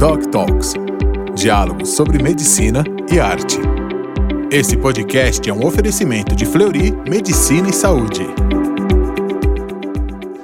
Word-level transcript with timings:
Doc 0.00 0.24
Talks 0.32 0.72
diálogos 1.36 1.90
sobre 1.90 2.22
medicina 2.22 2.82
e 3.12 3.20
arte. 3.20 3.58
Esse 4.50 4.74
podcast 4.74 5.46
é 5.46 5.52
um 5.52 5.66
oferecimento 5.66 6.34
de 6.34 6.46
Fleury 6.46 6.90
Medicina 7.06 7.68
e 7.68 7.72
Saúde. 7.74 8.26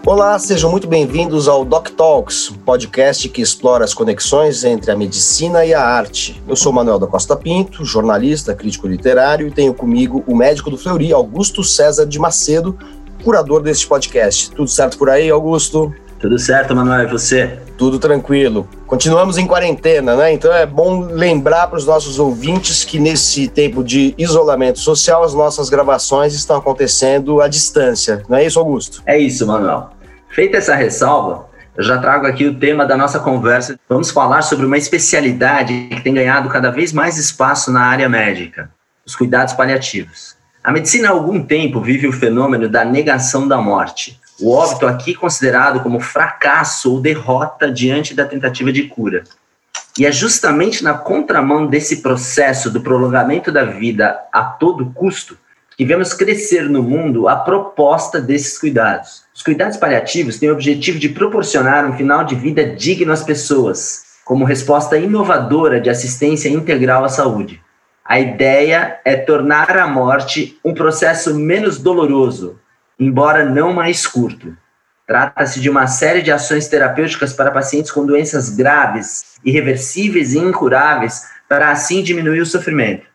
Olá, 0.05 0.39
sejam 0.39 0.71
muito 0.71 0.87
bem-vindos 0.87 1.49
ao 1.49 1.65
Doc 1.65 1.89
Talks, 1.89 2.53
podcast 2.67 3.31
que 3.31 3.41
explora 3.41 3.83
as 3.83 3.95
conexões 3.95 4.63
entre 4.63 4.91
a 4.91 4.97
medicina 4.97 5.65
e 5.65 5.73
a 5.73 5.83
arte. 5.83 6.39
Eu 6.47 6.55
sou 6.55 6.71
Manuel 6.71 6.99
da 6.99 7.07
Costa 7.07 7.35
Pinto, 7.35 7.83
jornalista, 7.83 8.55
crítico 8.55 8.87
literário, 8.87 9.49
e 9.49 9.51
tenho 9.51 9.73
comigo 9.73 10.23
o 10.27 10.37
médico 10.37 10.69
do 10.69 10.77
Fleury, 10.77 11.15
Augusto 11.15 11.65
César 11.65 12.05
de 12.05 12.19
Macedo, 12.19 12.79
curador 13.25 13.63
deste 13.63 13.87
podcast. 13.87 14.51
Tudo 14.51 14.69
certo 14.69 14.99
por 14.99 15.09
aí, 15.09 15.31
Augusto? 15.31 15.95
Tudo 16.19 16.39
certo, 16.39 16.75
Manuel, 16.75 17.03
e 17.03 17.07
você? 17.07 17.59
Tudo 17.77 17.99
tranquilo. 17.99 18.67
Continuamos 18.87 19.37
em 19.37 19.47
quarentena, 19.47 20.17
né? 20.17 20.33
Então 20.33 20.53
é 20.53 20.65
bom 20.65 21.01
lembrar 21.01 21.67
para 21.67 21.77
os 21.77 21.85
nossos 21.85 22.19
ouvintes 22.19 22.85
que 22.85 22.99
nesse 22.99 23.49
tempo 23.49 23.85
de 23.85 24.15
isolamento 24.17 24.79
social 24.79 25.23
as 25.23 25.35
nossas 25.35 25.69
gravações 25.69 26.33
estão 26.33 26.57
acontecendo 26.57 27.43
à 27.43 27.49
distância. 27.49 28.23
Não 28.29 28.39
é 28.39 28.47
isso, 28.47 28.59
Augusto? 28.59 29.03
É 29.05 29.19
isso, 29.19 29.47
Manuel. 29.47 29.91
Feita 30.31 30.57
essa 30.57 30.75
ressalva, 30.75 31.49
eu 31.77 31.85
já 31.85 31.99
trago 31.99 32.27
aqui 32.27 32.47
o 32.47 32.55
tema 32.55 32.87
da 32.87 32.97
nossa 32.97 33.21
conversa. 33.21 33.79
Vamos 33.87 34.11
falar 34.11 34.41
sobre 34.41 34.65
uma 34.65 34.79
especialidade 34.79 35.89
que 35.91 36.01
tem 36.01 36.15
ganhado 36.15 36.49
cada 36.49 36.71
vez 36.71 36.95
mais 36.95 37.19
espaço 37.19 37.71
na 37.71 37.83
área 37.83 38.09
médica: 38.09 38.71
os 39.05 39.15
cuidados 39.15 39.53
paliativos. 39.53 40.35
A 40.65 40.73
medicina 40.73 41.09
há 41.09 41.13
algum 41.13 41.43
tempo 41.43 41.81
vive 41.81 42.09
o 42.09 42.13
fenômeno 42.13 42.69
da 42.71 42.85
negação 42.85 43.47
da 43.47 43.59
morte 43.59 44.19
o 44.41 44.53
óbito 44.53 44.87
aqui 44.87 45.15
considerado 45.15 45.81
como 45.81 46.01
fracasso 46.01 46.93
ou 46.93 47.01
derrota 47.01 47.71
diante 47.71 48.15
da 48.15 48.25
tentativa 48.25 48.73
de 48.73 48.85
cura. 48.85 49.25
E 49.99 50.05
é 50.05 50.13
justamente 50.13 50.85
na 50.85 50.95
contramão 50.95 51.67
desse 51.67 52.03
processo 52.03 52.71
do 52.71 52.83
prolongamento 52.83 53.51
da 53.51 53.65
vida 53.65 54.21
a 54.31 54.43
todo 54.43 54.93
custo 54.93 55.39
que 55.77 55.85
vemos 55.85 56.15
crescer 56.15 56.69
no 56.69 56.83
mundo 56.83 57.29
a 57.29 57.37
proposta 57.37 58.21
desses 58.21 58.59
cuidados. 58.59 59.25
Os 59.35 59.43
cuidados 59.43 59.77
paliativos 59.77 60.39
têm 60.39 60.49
o 60.49 60.53
objetivo 60.53 60.99
de 60.99 61.11
proporcionar 61.11 61.85
um 61.85 61.97
final 61.97 62.25
de 62.25 62.35
vida 62.35 62.65
digno 62.65 63.13
às 63.13 63.23
pessoas, 63.23 64.05
como 64.25 64.45
resposta 64.45 64.97
inovadora 64.97 65.81
de 65.81 65.91
assistência 65.91 66.49
integral 66.49 67.05
à 67.05 67.09
saúde. 67.09 67.61
A 68.05 68.19
ideia 68.19 69.01
é 69.05 69.17
tornar 69.17 69.77
a 69.77 69.87
morte 69.87 70.59
um 70.65 70.73
processo 70.73 71.35
menos 71.35 71.79
doloroso, 71.79 72.59
embora 72.99 73.45
não 73.45 73.73
mais 73.73 74.07
curto. 74.07 74.57
Trata-se 75.07 75.61
de 75.61 75.71
uma 75.71 75.87
série 75.87 76.23
de 76.23 76.33
ações 76.33 76.67
terapêuticas 76.67 77.33
para 77.33 77.51
pacientes 77.51 77.93
com 77.93 78.05
doenças 78.05 78.51
graves, 78.51 79.37
irreversíveis 79.45 80.35
e 80.35 80.39
incuráveis, 80.39 81.29
para 81.49 81.71
assim 81.71 82.03
diminuir 82.03 82.41
o 82.41 82.47
sofrimento. 82.47 83.07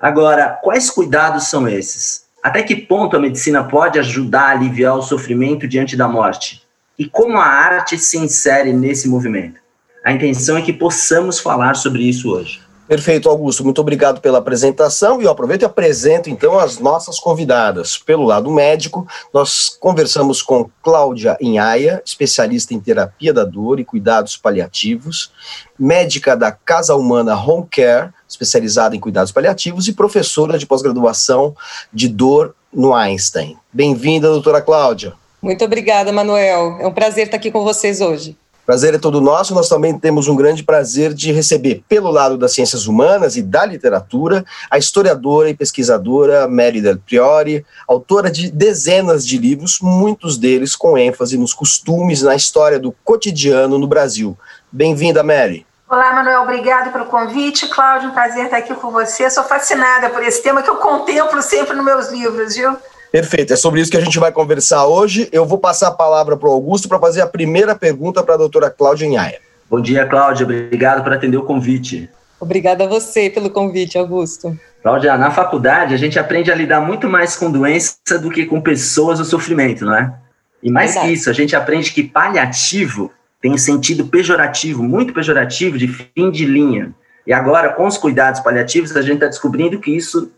Agora, 0.00 0.58
quais 0.62 0.90
cuidados 0.90 1.48
são 1.48 1.66
esses? 1.66 2.26
Até 2.42 2.62
que 2.62 2.76
ponto 2.76 3.16
a 3.16 3.20
medicina 3.20 3.64
pode 3.64 3.98
ajudar 3.98 4.42
a 4.42 4.50
aliviar 4.50 4.96
o 4.96 5.02
sofrimento 5.02 5.66
diante 5.66 5.96
da 5.96 6.06
morte? 6.06 6.62
E 6.98 7.08
como 7.08 7.38
a 7.38 7.46
arte 7.46 7.96
se 7.98 8.18
insere 8.18 8.72
nesse 8.72 9.08
movimento? 9.08 9.60
A 10.04 10.12
intenção 10.12 10.56
é 10.56 10.62
que 10.62 10.72
possamos 10.72 11.40
falar 11.40 11.74
sobre 11.74 12.02
isso 12.02 12.30
hoje. 12.30 12.60
Perfeito, 12.88 13.28
Augusto. 13.28 13.62
Muito 13.62 13.82
obrigado 13.82 14.18
pela 14.18 14.38
apresentação. 14.38 15.20
E 15.20 15.24
eu 15.24 15.30
aproveito 15.30 15.60
e 15.60 15.64
apresento 15.66 16.30
então 16.30 16.58
as 16.58 16.78
nossas 16.78 17.20
convidadas. 17.20 17.98
Pelo 17.98 18.24
lado 18.24 18.50
médico, 18.50 19.06
nós 19.32 19.68
conversamos 19.68 20.40
com 20.40 20.70
Cláudia 20.82 21.36
Inhaia, 21.38 22.02
especialista 22.02 22.72
em 22.72 22.80
terapia 22.80 23.34
da 23.34 23.44
dor 23.44 23.78
e 23.78 23.84
cuidados 23.84 24.38
paliativos, 24.38 25.30
médica 25.78 26.34
da 26.34 26.50
Casa 26.50 26.94
Humana 26.94 27.36
Home 27.36 27.66
Care, 27.70 28.10
especializada 28.26 28.96
em 28.96 29.00
cuidados 29.00 29.32
paliativos 29.32 29.86
e 29.86 29.92
professora 29.92 30.58
de 30.58 30.64
pós-graduação 30.64 31.54
de 31.92 32.08
dor 32.08 32.54
no 32.72 32.94
Einstein. 32.94 33.58
Bem-vinda, 33.70 34.28
doutora 34.28 34.62
Cláudia. 34.62 35.12
Muito 35.42 35.62
obrigada, 35.62 36.10
Manuel. 36.10 36.78
É 36.80 36.86
um 36.86 36.92
prazer 36.92 37.26
estar 37.26 37.36
aqui 37.36 37.50
com 37.50 37.62
vocês 37.62 38.00
hoje. 38.00 38.34
Prazer 38.68 38.94
é 38.94 38.98
todo 38.98 39.18
nosso. 39.22 39.54
Nós 39.54 39.66
também 39.66 39.98
temos 39.98 40.28
um 40.28 40.36
grande 40.36 40.62
prazer 40.62 41.14
de 41.14 41.32
receber, 41.32 41.82
pelo 41.88 42.10
lado 42.10 42.36
das 42.36 42.52
ciências 42.52 42.86
humanas 42.86 43.34
e 43.34 43.40
da 43.40 43.64
literatura, 43.64 44.44
a 44.70 44.76
historiadora 44.76 45.48
e 45.48 45.56
pesquisadora 45.56 46.46
Mary 46.46 46.82
Del 46.82 46.98
Priori, 46.98 47.64
autora 47.88 48.30
de 48.30 48.50
dezenas 48.50 49.26
de 49.26 49.38
livros, 49.38 49.78
muitos 49.80 50.36
deles 50.36 50.76
com 50.76 50.98
ênfase 50.98 51.38
nos 51.38 51.54
costumes, 51.54 52.20
na 52.20 52.36
história 52.36 52.78
do 52.78 52.92
cotidiano 53.02 53.78
no 53.78 53.88
Brasil. 53.88 54.36
Bem-vinda, 54.70 55.22
Mary. 55.22 55.66
Olá, 55.88 56.12
Manuel, 56.12 56.42
obrigado 56.42 56.92
pelo 56.92 57.06
convite. 57.06 57.68
Cláudio, 57.68 58.10
um 58.10 58.12
prazer 58.12 58.44
estar 58.44 58.58
aqui 58.58 58.74
com 58.74 58.90
você. 58.90 59.30
Sou 59.30 59.44
fascinada 59.44 60.10
por 60.10 60.22
esse 60.22 60.42
tema 60.42 60.62
que 60.62 60.68
eu 60.68 60.76
contemplo 60.76 61.40
sempre 61.40 61.74
nos 61.74 61.86
meus 61.86 62.08
livros, 62.10 62.54
viu? 62.54 62.76
Perfeito, 63.10 63.54
é 63.54 63.56
sobre 63.56 63.80
isso 63.80 63.90
que 63.90 63.96
a 63.96 64.02
gente 64.02 64.18
vai 64.18 64.30
conversar 64.30 64.86
hoje. 64.86 65.28
Eu 65.32 65.46
vou 65.46 65.58
passar 65.58 65.88
a 65.88 65.92
palavra 65.92 66.36
para 66.36 66.48
o 66.48 66.52
Augusto 66.52 66.88
para 66.88 66.98
fazer 66.98 67.22
a 67.22 67.26
primeira 67.26 67.74
pergunta 67.74 68.22
para 68.22 68.34
a 68.34 68.38
doutora 68.38 68.70
Cláudia 68.70 69.06
Inhaia. 69.06 69.40
Bom 69.70 69.80
dia, 69.80 70.06
Cláudia. 70.06 70.44
Obrigado 70.44 71.02
por 71.02 71.12
atender 71.12 71.38
o 71.38 71.44
convite. 71.44 72.08
Obrigada 72.38 72.84
a 72.84 72.86
você 72.86 73.30
pelo 73.30 73.48
convite, 73.50 73.96
Augusto. 73.96 74.56
Cláudia, 74.82 75.16
na 75.16 75.30
faculdade 75.30 75.94
a 75.94 75.96
gente 75.96 76.18
aprende 76.18 76.52
a 76.52 76.54
lidar 76.54 76.80
muito 76.80 77.08
mais 77.08 77.34
com 77.34 77.50
doença 77.50 78.18
do 78.20 78.30
que 78.30 78.44
com 78.44 78.60
pessoas 78.60 79.18
ou 79.18 79.24
sofrimento, 79.24 79.86
não 79.86 79.96
é? 79.96 80.14
E 80.62 80.70
mais 80.70 80.92
Verdade. 80.92 81.08
que 81.08 81.18
isso, 81.18 81.30
a 81.30 81.32
gente 81.32 81.56
aprende 81.56 81.92
que 81.92 82.02
paliativo 82.02 83.10
tem 83.40 83.52
um 83.52 83.58
sentido 83.58 84.06
pejorativo, 84.06 84.82
muito 84.82 85.14
pejorativo, 85.14 85.78
de 85.78 85.88
fim 85.88 86.30
de 86.30 86.44
linha. 86.44 86.92
E 87.26 87.32
agora, 87.32 87.70
com 87.70 87.86
os 87.86 87.96
cuidados 87.96 88.40
paliativos, 88.40 88.94
a 88.96 89.02
gente 89.02 89.14
está 89.14 89.26
descobrindo 89.26 89.80
que 89.80 89.90
isso 89.90 90.30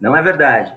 não 0.00 0.16
é 0.16 0.22
verdade 0.22 0.74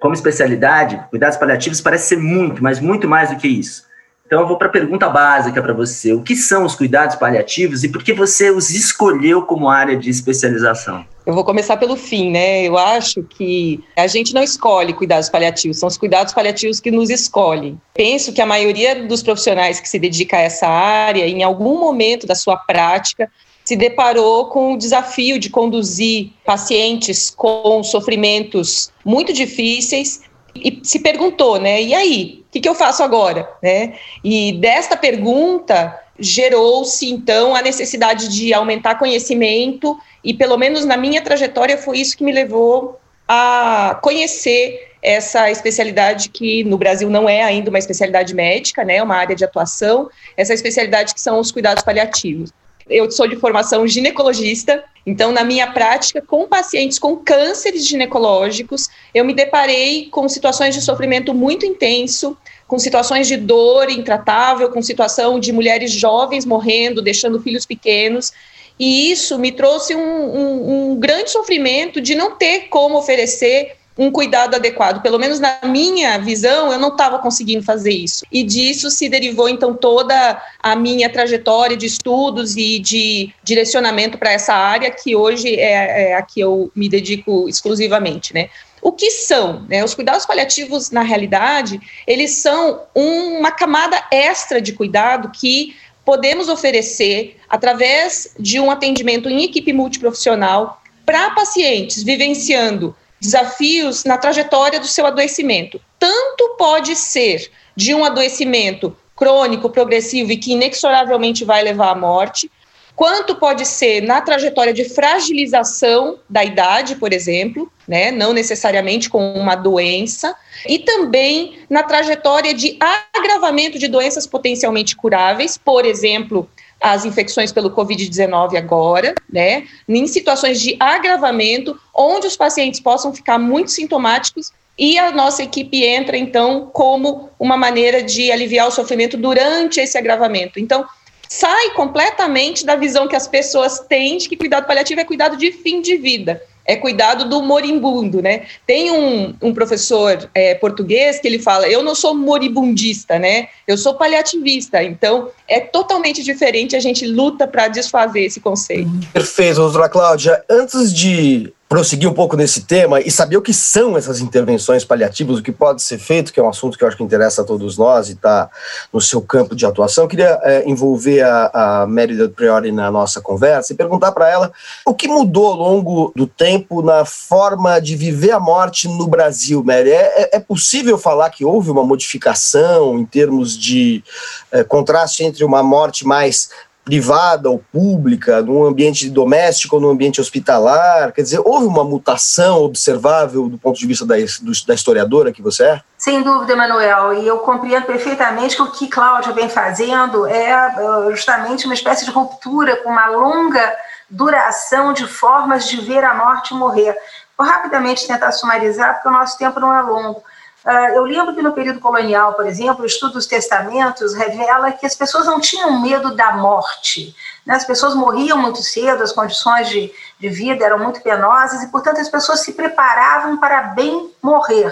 como 0.00 0.14
especialidade, 0.14 1.00
cuidados 1.10 1.36
paliativos 1.36 1.80
parece 1.80 2.08
ser 2.08 2.18
muito, 2.18 2.62
mas 2.62 2.80
muito 2.80 3.06
mais 3.06 3.30
do 3.30 3.36
que 3.36 3.46
isso. 3.46 3.88
Então 4.30 4.42
eu 4.42 4.46
vou 4.46 4.56
para 4.56 4.68
a 4.68 4.70
pergunta 4.70 5.08
básica 5.08 5.60
para 5.60 5.72
você. 5.72 6.12
O 6.12 6.22
que 6.22 6.36
são 6.36 6.64
os 6.64 6.76
cuidados 6.76 7.16
paliativos 7.16 7.82
e 7.82 7.88
por 7.88 8.02
que 8.02 8.12
você 8.12 8.48
os 8.48 8.70
escolheu 8.70 9.42
como 9.42 9.68
área 9.68 9.96
de 9.96 10.08
especialização? 10.08 11.04
Eu 11.26 11.34
vou 11.34 11.44
começar 11.44 11.76
pelo 11.76 11.96
fim, 11.96 12.30
né? 12.30 12.62
Eu 12.62 12.78
acho 12.78 13.24
que 13.24 13.82
a 13.96 14.06
gente 14.06 14.32
não 14.32 14.40
escolhe 14.40 14.92
cuidados 14.92 15.28
paliativos, 15.28 15.78
são 15.78 15.88
os 15.88 15.98
cuidados 15.98 16.32
paliativos 16.32 16.78
que 16.78 16.92
nos 16.92 17.10
escolhem. 17.10 17.80
Penso 17.92 18.32
que 18.32 18.40
a 18.40 18.46
maioria 18.46 19.04
dos 19.04 19.20
profissionais 19.20 19.80
que 19.80 19.88
se 19.88 19.98
dedica 19.98 20.36
a 20.36 20.42
essa 20.42 20.68
área, 20.68 21.26
em 21.26 21.42
algum 21.42 21.80
momento 21.80 22.24
da 22.24 22.36
sua 22.36 22.56
prática, 22.56 23.28
se 23.70 23.76
deparou 23.76 24.46
com 24.46 24.72
o 24.72 24.76
desafio 24.76 25.38
de 25.38 25.48
conduzir 25.48 26.30
pacientes 26.44 27.30
com 27.30 27.84
sofrimentos 27.84 28.90
muito 29.04 29.32
difíceis 29.32 30.22
e 30.56 30.80
se 30.82 30.98
perguntou, 30.98 31.60
né? 31.60 31.80
E 31.80 31.94
aí, 31.94 32.42
o 32.48 32.50
que, 32.50 32.58
que 32.58 32.68
eu 32.68 32.74
faço 32.74 33.00
agora, 33.00 33.48
né? 33.62 33.94
E 34.24 34.54
desta 34.54 34.96
pergunta 34.96 35.96
gerou-se 36.18 37.08
então 37.08 37.54
a 37.54 37.62
necessidade 37.62 38.26
de 38.26 38.52
aumentar 38.52 38.96
conhecimento 38.96 39.96
e 40.24 40.34
pelo 40.34 40.58
menos 40.58 40.84
na 40.84 40.96
minha 40.96 41.22
trajetória 41.22 41.78
foi 41.78 41.98
isso 41.98 42.16
que 42.16 42.24
me 42.24 42.32
levou 42.32 42.98
a 43.28 44.00
conhecer 44.02 44.94
essa 45.00 45.48
especialidade 45.48 46.28
que 46.30 46.64
no 46.64 46.76
Brasil 46.76 47.08
não 47.08 47.28
é 47.28 47.44
ainda 47.44 47.70
uma 47.70 47.78
especialidade 47.78 48.34
médica, 48.34 48.82
né, 48.82 49.00
uma 49.00 49.14
área 49.14 49.36
de 49.36 49.44
atuação, 49.44 50.10
essa 50.36 50.52
especialidade 50.52 51.14
que 51.14 51.20
são 51.20 51.38
os 51.38 51.52
cuidados 51.52 51.84
paliativos 51.84 52.50
eu 52.90 53.10
sou 53.10 53.26
de 53.28 53.36
formação 53.36 53.86
ginecologista, 53.86 54.84
então, 55.06 55.32
na 55.32 55.42
minha 55.42 55.66
prática, 55.68 56.20
com 56.20 56.46
pacientes 56.46 56.98
com 56.98 57.16
cânceres 57.16 57.86
ginecológicos, 57.86 58.88
eu 59.14 59.24
me 59.24 59.32
deparei 59.32 60.08
com 60.10 60.28
situações 60.28 60.74
de 60.74 60.82
sofrimento 60.82 61.32
muito 61.32 61.64
intenso, 61.64 62.36
com 62.68 62.78
situações 62.78 63.26
de 63.26 63.36
dor 63.36 63.90
intratável, 63.90 64.70
com 64.70 64.82
situação 64.82 65.40
de 65.40 65.52
mulheres 65.52 65.90
jovens 65.90 66.44
morrendo, 66.44 67.00
deixando 67.00 67.40
filhos 67.40 67.64
pequenos. 67.64 68.32
E 68.78 69.10
isso 69.10 69.38
me 69.38 69.52
trouxe 69.52 69.94
um, 69.94 70.00
um, 70.00 70.92
um 70.92 70.96
grande 70.96 71.30
sofrimento 71.30 72.00
de 72.00 72.14
não 72.14 72.36
ter 72.36 72.68
como 72.68 72.98
oferecer 72.98 73.76
um 73.96 74.10
cuidado 74.10 74.54
adequado. 74.54 75.02
Pelo 75.02 75.18
menos 75.18 75.38
na 75.38 75.60
minha 75.64 76.18
visão, 76.18 76.72
eu 76.72 76.78
não 76.78 76.88
estava 76.88 77.18
conseguindo 77.18 77.62
fazer 77.62 77.92
isso. 77.92 78.24
E 78.30 78.42
disso 78.42 78.90
se 78.90 79.08
derivou, 79.08 79.48
então, 79.48 79.74
toda 79.74 80.40
a 80.62 80.76
minha 80.76 81.10
trajetória 81.10 81.76
de 81.76 81.86
estudos 81.86 82.56
e 82.56 82.78
de 82.78 83.32
direcionamento 83.42 84.16
para 84.16 84.32
essa 84.32 84.54
área, 84.54 84.90
que 84.90 85.14
hoje 85.14 85.54
é, 85.56 86.10
é 86.10 86.14
a 86.14 86.22
que 86.22 86.40
eu 86.40 86.70
me 86.74 86.88
dedico 86.88 87.48
exclusivamente, 87.48 88.32
né? 88.32 88.48
O 88.82 88.92
que 88.92 89.10
são? 89.10 89.66
Né? 89.68 89.84
Os 89.84 89.94
cuidados 89.94 90.24
paliativos, 90.24 90.90
na 90.90 91.02
realidade, 91.02 91.78
eles 92.06 92.36
são 92.36 92.80
uma 92.94 93.50
camada 93.50 94.02
extra 94.10 94.60
de 94.60 94.72
cuidado 94.72 95.30
que 95.30 95.76
podemos 96.04 96.48
oferecer 96.48 97.36
através 97.48 98.34
de 98.38 98.58
um 98.58 98.70
atendimento 98.70 99.28
em 99.28 99.44
equipe 99.44 99.72
multiprofissional 99.72 100.82
para 101.04 101.30
pacientes 101.30 102.02
vivenciando 102.02 102.96
desafios 103.20 104.04
na 104.04 104.16
trajetória 104.16 104.80
do 104.80 104.86
seu 104.86 105.06
adoecimento. 105.06 105.80
Tanto 105.98 106.56
pode 106.56 106.96
ser 106.96 107.50
de 107.76 107.94
um 107.94 108.04
adoecimento 108.04 108.96
crônico, 109.14 109.68
progressivo 109.68 110.32
e 110.32 110.36
que 110.36 110.52
inexoravelmente 110.52 111.44
vai 111.44 111.62
levar 111.62 111.90
à 111.90 111.94
morte, 111.94 112.50
quanto 112.96 113.34
pode 113.36 113.66
ser 113.66 114.02
na 114.02 114.20
trajetória 114.20 114.72
de 114.72 114.84
fragilização 114.84 116.18
da 116.28 116.44
idade, 116.44 116.96
por 116.96 117.12
exemplo, 117.12 117.70
né, 117.86 118.10
não 118.10 118.32
necessariamente 118.32 119.08
com 119.08 119.34
uma 119.34 119.54
doença, 119.54 120.34
e 120.66 120.78
também 120.78 121.58
na 121.68 121.82
trajetória 121.82 122.54
de 122.54 122.78
agravamento 123.14 123.78
de 123.78 123.88
doenças 123.88 124.26
potencialmente 124.26 124.96
curáveis, 124.96 125.58
por 125.58 125.84
exemplo, 125.84 126.48
as 126.80 127.04
infecções 127.04 127.52
pelo 127.52 127.70
Covid-19 127.70 128.56
agora, 128.56 129.14
né, 129.30 129.66
em 129.88 130.06
situações 130.06 130.60
de 130.60 130.76
agravamento, 130.80 131.78
onde 131.94 132.26
os 132.26 132.36
pacientes 132.36 132.80
possam 132.80 133.12
ficar 133.12 133.38
muito 133.38 133.70
sintomáticos 133.70 134.52
e 134.78 134.98
a 134.98 135.10
nossa 135.10 135.42
equipe 135.42 135.84
entra, 135.84 136.16
então, 136.16 136.70
como 136.72 137.28
uma 137.38 137.56
maneira 137.56 138.02
de 138.02 138.32
aliviar 138.32 138.66
o 138.66 138.70
sofrimento 138.70 139.16
durante 139.16 139.78
esse 139.78 139.98
agravamento. 139.98 140.58
Então, 140.58 140.86
sai 141.28 141.70
completamente 141.70 142.64
da 142.64 142.76
visão 142.76 143.06
que 143.06 143.14
as 143.14 143.28
pessoas 143.28 143.80
têm 143.80 144.16
de 144.16 144.28
que 144.28 144.36
cuidado 144.36 144.66
paliativo 144.66 145.00
é 145.00 145.04
cuidado 145.04 145.36
de 145.36 145.52
fim 145.52 145.82
de 145.82 145.96
vida 145.96 146.42
é 146.70 146.76
cuidado 146.76 147.28
do 147.28 147.42
moribundo, 147.42 148.22
né? 148.22 148.42
Tem 148.64 148.92
um, 148.92 149.34
um 149.42 149.52
professor 149.52 150.30
é, 150.32 150.54
português 150.54 151.18
que 151.18 151.26
ele 151.26 151.40
fala, 151.40 151.68
eu 151.68 151.82
não 151.82 151.96
sou 151.96 152.14
moribundista, 152.14 153.18
né? 153.18 153.48
Eu 153.66 153.76
sou 153.76 153.94
paliativista, 153.94 154.80
então 154.80 155.30
é 155.48 155.58
totalmente 155.58 156.22
diferente, 156.22 156.76
a 156.76 156.80
gente 156.80 157.04
luta 157.04 157.44
para 157.48 157.66
desfazer 157.66 158.20
esse 158.20 158.38
conceito. 158.40 158.88
Perfeito, 159.12 159.56
doutora 159.56 159.88
Cláudia. 159.88 160.44
Antes 160.48 160.94
de 160.94 161.52
prosseguir 161.70 162.10
um 162.10 162.12
pouco 162.12 162.36
nesse 162.36 162.62
tema 162.62 163.00
e 163.00 163.12
saber 163.12 163.36
o 163.36 163.42
que 163.42 163.54
são 163.54 163.96
essas 163.96 164.18
intervenções 164.18 164.84
paliativas, 164.84 165.38
o 165.38 165.42
que 165.42 165.52
pode 165.52 165.80
ser 165.80 165.98
feito, 165.98 166.32
que 166.32 166.40
é 166.40 166.42
um 166.42 166.48
assunto 166.48 166.76
que 166.76 166.82
eu 166.82 166.88
acho 166.88 166.96
que 166.96 167.02
interessa 167.04 167.42
a 167.42 167.44
todos 167.44 167.78
nós 167.78 168.08
e 168.08 168.14
está 168.14 168.50
no 168.92 169.00
seu 169.00 169.22
campo 169.22 169.54
de 169.54 169.64
atuação. 169.64 170.02
Eu 170.02 170.08
queria 170.08 170.40
é, 170.42 170.68
envolver 170.68 171.22
a, 171.22 171.82
a 171.82 171.86
Mérida 171.86 172.28
Priori 172.28 172.72
na 172.72 172.90
nossa 172.90 173.20
conversa 173.20 173.72
e 173.72 173.76
perguntar 173.76 174.10
para 174.10 174.28
ela 174.28 174.52
o 174.84 174.92
que 174.92 175.06
mudou 175.06 175.46
ao 175.46 175.54
longo 175.54 176.12
do 176.16 176.26
tempo 176.26 176.82
na 176.82 177.04
forma 177.04 177.78
de 177.78 177.94
viver 177.94 178.32
a 178.32 178.40
morte 178.40 178.88
no 178.88 179.06
Brasil, 179.06 179.62
Mary. 179.62 179.90
É, 179.90 180.22
é, 180.22 180.36
é 180.38 180.40
possível 180.40 180.98
falar 180.98 181.30
que 181.30 181.44
houve 181.44 181.70
uma 181.70 181.84
modificação 181.84 182.98
em 182.98 183.06
termos 183.06 183.56
de 183.56 184.02
é, 184.50 184.64
contraste 184.64 185.22
entre 185.22 185.44
uma 185.44 185.62
morte 185.62 186.04
mais 186.04 186.50
privada 186.84 187.48
ou 187.50 187.62
pública, 187.72 188.42
num 188.42 188.64
ambiente 188.64 189.08
doméstico 189.08 189.76
ou 189.76 189.82
num 189.82 189.90
ambiente 189.90 190.20
hospitalar? 190.20 191.12
Quer 191.12 191.22
dizer, 191.22 191.40
houve 191.44 191.66
uma 191.66 191.84
mutação 191.84 192.62
observável 192.62 193.48
do 193.48 193.58
ponto 193.58 193.78
de 193.78 193.86
vista 193.86 194.04
da, 194.06 194.14
da 194.14 194.74
historiadora 194.74 195.32
que 195.32 195.42
você 195.42 195.64
é? 195.64 195.80
Sem 195.98 196.22
dúvida, 196.22 196.56
Manuel, 196.56 197.14
e 197.14 197.26
eu 197.26 197.38
compreendo 197.38 197.84
perfeitamente 197.84 198.56
que 198.56 198.62
o 198.62 198.70
que 198.70 198.88
Cláudia 198.88 199.32
vem 199.32 199.48
fazendo 199.48 200.26
é 200.26 200.74
uh, 200.78 201.10
justamente 201.10 201.66
uma 201.66 201.74
espécie 201.74 202.04
de 202.04 202.10
ruptura 202.10 202.76
com 202.76 202.90
uma 202.90 203.06
longa 203.06 203.76
duração 204.08 204.92
de 204.92 205.06
formas 205.06 205.68
de 205.68 205.80
ver 205.80 206.02
a 206.02 206.14
morte 206.14 206.54
morrer. 206.54 206.96
Vou 207.38 207.46
rapidamente 207.46 208.06
tentar 208.06 208.32
sumarizar, 208.32 208.94
porque 208.94 209.08
o 209.08 209.12
nosso 209.12 209.38
tempo 209.38 209.60
não 209.60 209.74
é 209.74 209.80
longo. 209.80 210.22
Uh, 210.64 210.94
eu 210.94 211.04
lembro 211.04 211.34
que 211.34 211.40
no 211.40 211.54
período 211.54 211.80
colonial, 211.80 212.34
por 212.34 212.46
exemplo, 212.46 212.82
o 212.82 212.86
estudo 212.86 213.14
dos 213.14 213.26
testamentos 213.26 214.14
revela 214.14 214.70
que 214.72 214.84
as 214.84 214.94
pessoas 214.94 215.24
não 215.24 215.40
tinham 215.40 215.80
medo 215.80 216.14
da 216.14 216.32
morte. 216.32 217.14
Né? 217.46 217.54
As 217.54 217.64
pessoas 217.64 217.94
morriam 217.94 218.36
muito 218.36 218.62
cedo, 218.62 219.02
as 219.02 219.12
condições 219.12 219.68
de, 219.70 219.90
de 220.18 220.28
vida 220.28 220.64
eram 220.64 220.78
muito 220.78 221.00
penosas 221.00 221.62
e, 221.62 221.68
portanto, 221.68 222.00
as 222.00 222.10
pessoas 222.10 222.40
se 222.40 222.52
preparavam 222.52 223.38
para 223.38 223.62
bem 223.62 224.10
morrer. 224.22 224.70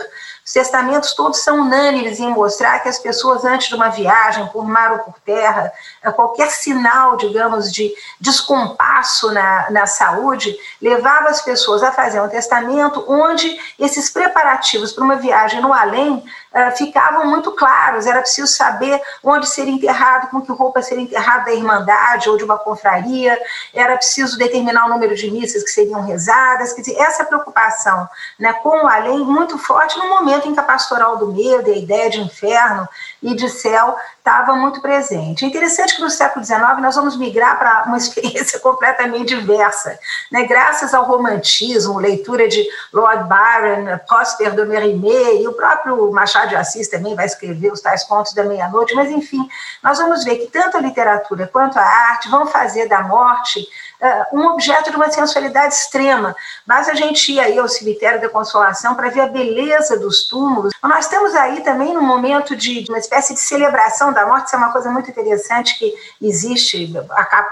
Os 0.48 0.54
testamentos 0.54 1.12
todos 1.12 1.40
são 1.40 1.60
unânimes 1.60 2.18
em 2.18 2.30
mostrar 2.30 2.78
que 2.78 2.88
as 2.88 2.98
pessoas, 2.98 3.44
antes 3.44 3.68
de 3.68 3.74
uma 3.74 3.90
viagem 3.90 4.46
por 4.46 4.66
mar 4.66 4.92
ou 4.92 4.98
por 5.00 5.14
terra, 5.20 5.70
qualquer 6.16 6.48
sinal, 6.50 7.18
digamos, 7.18 7.70
de 7.70 7.92
descompasso 8.18 9.30
na, 9.30 9.70
na 9.70 9.84
saúde, 9.84 10.56
levava 10.80 11.28
as 11.28 11.42
pessoas 11.42 11.82
a 11.82 11.92
fazer 11.92 12.22
um 12.22 12.30
testamento 12.30 13.04
onde 13.06 13.60
esses 13.78 14.08
preparativos 14.08 14.90
para 14.90 15.04
uma 15.04 15.16
viagem 15.16 15.60
no 15.60 15.70
além 15.70 16.24
uh, 16.54 16.76
ficavam 16.76 17.26
muito 17.26 17.52
claros. 17.52 18.06
Era 18.06 18.20
preciso 18.20 18.46
saber 18.46 19.00
onde 19.22 19.48
ser 19.48 19.68
enterrado, 19.68 20.28
com 20.30 20.40
que 20.40 20.52
roupa 20.52 20.82
ser 20.82 20.98
enterrado 20.98 21.46
da 21.46 21.52
Irmandade 21.52 22.28
ou 22.28 22.36
de 22.36 22.44
uma 22.44 22.58
confraria, 22.58 23.38
era 23.74 23.96
preciso 23.96 24.38
determinar 24.38 24.86
o 24.86 24.90
número 24.90 25.14
de 25.14 25.30
missas 25.30 25.62
que 25.62 25.70
seriam 25.70 26.02
rezadas. 26.04 26.72
Quer 26.72 26.82
dizer, 26.82 26.98
essa 26.98 27.24
preocupação 27.24 28.08
né, 28.38 28.52
com 28.54 28.84
o 28.84 28.88
além 28.88 29.18
muito 29.18 29.58
forte 29.58 29.98
no 29.98 30.08
momento 30.08 30.48
em 30.48 30.54
que 30.54 30.60
a 30.60 30.62
pastoral 30.62 31.16
do 31.16 31.28
medo 31.32 31.68
e 31.68 31.72
a 31.72 31.76
ideia 31.76 32.10
de 32.10 32.20
inferno 32.20 32.88
e 33.22 33.34
de 33.34 33.48
céu 33.48 33.96
estava 34.28 34.54
muito 34.54 34.82
presente. 34.82 35.44
É 35.44 35.48
interessante 35.48 35.96
que 35.96 36.02
no 36.02 36.10
século 36.10 36.44
XIX 36.44 36.60
nós 36.82 36.94
vamos 36.94 37.16
migrar 37.16 37.58
para 37.58 37.84
uma 37.86 37.96
experiência 37.98 38.60
completamente 38.60 39.34
diversa. 39.34 39.98
Né? 40.30 40.44
Graças 40.44 40.92
ao 40.92 41.04
romantismo, 41.04 41.98
leitura 41.98 42.46
de 42.46 42.62
Lord 42.92 43.24
Byron, 43.24 43.98
Prosper 44.06 44.54
de 44.54 44.64
Mérimée 44.66 45.42
e 45.42 45.48
o 45.48 45.54
próprio 45.54 46.12
Machado 46.12 46.50
de 46.50 46.56
Assis 46.56 46.88
também 46.88 47.14
vai 47.14 47.24
escrever 47.24 47.72
os 47.72 47.80
tais 47.80 48.04
contos 48.04 48.34
da 48.34 48.44
meia-noite, 48.44 48.94
mas 48.94 49.10
enfim, 49.10 49.48
nós 49.82 49.98
vamos 49.98 50.24
ver 50.24 50.36
que 50.36 50.46
tanto 50.48 50.76
a 50.76 50.80
literatura 50.80 51.48
quanto 51.50 51.78
a 51.78 51.82
arte 51.82 52.28
vão 52.28 52.46
fazer 52.46 52.86
da 52.86 53.02
morte 53.02 53.66
um 54.32 54.46
objeto 54.46 54.90
de 54.90 54.96
uma 54.96 55.10
sensualidade 55.10 55.74
extrema. 55.74 56.34
Basta 56.66 56.92
a 56.92 56.94
gente 56.94 57.32
ir 57.32 57.40
aí 57.40 57.58
ao 57.58 57.68
cemitério 57.68 58.20
da 58.20 58.28
Consolação 58.28 58.94
para 58.94 59.10
ver 59.10 59.22
a 59.22 59.26
beleza 59.26 59.98
dos 59.98 60.28
túmulos. 60.28 60.72
Nós 60.82 61.06
estamos 61.06 61.34
aí 61.34 61.62
também 61.62 61.92
num 61.92 62.02
momento 62.02 62.54
de 62.54 62.84
uma 62.88 62.98
espécie 62.98 63.34
de 63.34 63.40
celebração 63.40 64.12
da 64.12 64.26
morte, 64.26 64.46
isso 64.46 64.54
é 64.54 64.58
uma 64.58 64.72
coisa 64.72 64.90
muito 64.90 65.10
interessante 65.10 65.78
que 65.78 65.92
existe, 66.22 66.92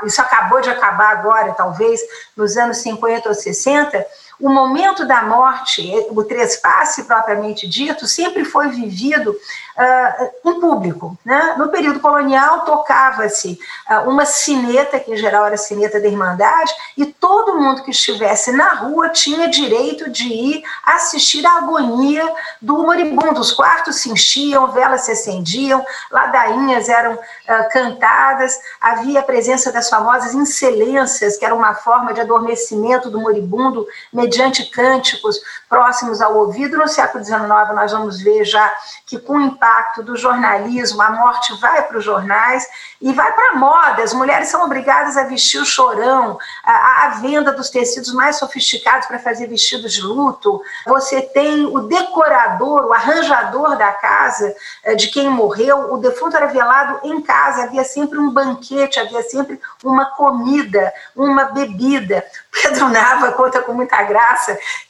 isso 0.05 0.21
acabou 0.21 0.61
de 0.61 0.71
acabar 0.71 1.11
agora, 1.11 1.53
talvez, 1.53 2.01
nos 2.37 2.57
anos 2.57 2.79
50 2.79 3.29
ou 3.29 3.35
60, 3.35 4.07
o 4.41 4.51
momento 4.51 5.07
da 5.07 5.23
morte, 5.23 5.91
o 6.11 6.23
trespasse 6.23 7.05
propriamente 7.05 7.67
dito, 7.67 8.07
sempre 8.07 8.45
foi 8.45 8.69
vivido 8.69 9.31
uh, 9.31 10.51
em 10.51 10.61
público. 10.61 11.17
Né? 11.25 11.55
No 11.57 11.69
período 11.69 12.01
colonial, 12.01 12.61
tocava-se 12.61 13.59
uh, 13.91 14.11
uma 14.11 14.27
sineta, 14.27 15.01
que 15.01 15.13
em 15.13 15.17
geral 15.17 15.47
era 15.47 15.55
a 15.55 15.59
sineta 15.59 15.99
da 15.99 16.07
Irmandade, 16.07 16.73
e 16.97 17.07
todo 17.07 17.59
mundo 17.59 17.83
que 17.83 17.91
estivesse 17.91 18.53
na 18.53 18.75
rua 18.75 19.09
tinha 19.09 19.49
direito 19.49 20.11
de 20.11 20.29
ir 20.29 20.65
assistir 20.85 21.47
à 21.47 21.59
agonia 21.59 22.31
do 22.61 22.79
moribundo. 22.79 23.41
Os 23.41 23.53
quartos 23.53 23.97
se 23.97 24.11
enchiam, 24.11 24.71
velas 24.71 25.03
se 25.03 25.13
acendiam, 25.13 25.85
ladainhas 26.11 26.91
eram 26.91 27.15
uh, 27.15 27.69
cantadas, 27.73 28.59
havia 28.81 29.21
a 29.21 29.23
presença 29.23 29.73
das 29.73 29.89
famosas 29.89 30.35
excelências, 30.35 31.39
que 31.39 31.45
era 31.45 31.55
uma 31.55 31.75
forma 31.75 32.13
de 32.13 32.21
adormecimento 32.21 33.09
do 33.09 33.21
moribundo 33.21 33.87
mediante 34.27 34.65
cânticos 34.67 35.41
próximos 35.69 36.21
ao 36.21 36.37
ouvido. 36.37 36.77
No 36.77 36.89
século 36.89 37.25
XIX, 37.25 37.41
nós 37.75 37.93
vamos 37.93 38.21
ver 38.21 38.45
já 38.45 38.73
que, 39.07 39.19
com 39.19 39.35
o 39.35 39.41
impacto 39.41 40.03
do 40.03 40.17
jornalismo, 40.17 41.01
a 41.01 41.11
morte 41.11 41.55
vai 41.61 41.83
para 41.83 41.99
os 41.99 42.05
jornais 42.05 42.67
e 43.01 43.13
vai 43.13 43.33
para 43.33 43.51
a 43.51 43.55
moda. 43.55 44.03
As 44.03 44.13
mulheres 44.13 44.49
são 44.49 44.65
obrigadas 44.65 45.17
a 45.17 45.25
vestir 45.25 45.61
o 45.61 45.65
chorão, 45.65 46.39
a, 46.65 47.07
a 47.07 47.09
venda 47.21 47.53
dos 47.53 47.71
tecidos 47.71 48.13
mais 48.13 48.37
sofisticados 48.37 49.07
para 49.07 49.19
fazer 49.19 49.47
vestidos 49.47 49.93
de 49.93 50.03
luto. 50.03 50.61
Você 50.87 51.23
tem 51.23 51.67
o 51.67 51.81
decorador, 51.81 52.87
o 52.87 52.93
arranjador 52.93 53.77
da 53.77 53.93
casa 53.93 54.55
eh, 54.85 54.95
de 54.95 55.09
quem 55.09 55.29
morreu. 55.29 55.93
O 55.93 55.99
defunto 55.99 56.37
era 56.37 56.47
velado 56.47 57.01
em 57.05 57.21
casa, 57.23 57.65
havia 57.65 57.85
sempre 57.85 58.19
um 58.19 58.31
banquete, 58.31 58.99
havia 58.99 59.23
sempre 59.23 59.61
uma 59.85 60.07
comida, 60.17 60.93
uma 61.15 61.45
bebida. 61.45 62.25
Pedro 62.51 62.89
Nava 62.89 63.33
conta 63.33 63.61
com 63.61 63.73
muita 63.73 64.03
graça 64.03 64.16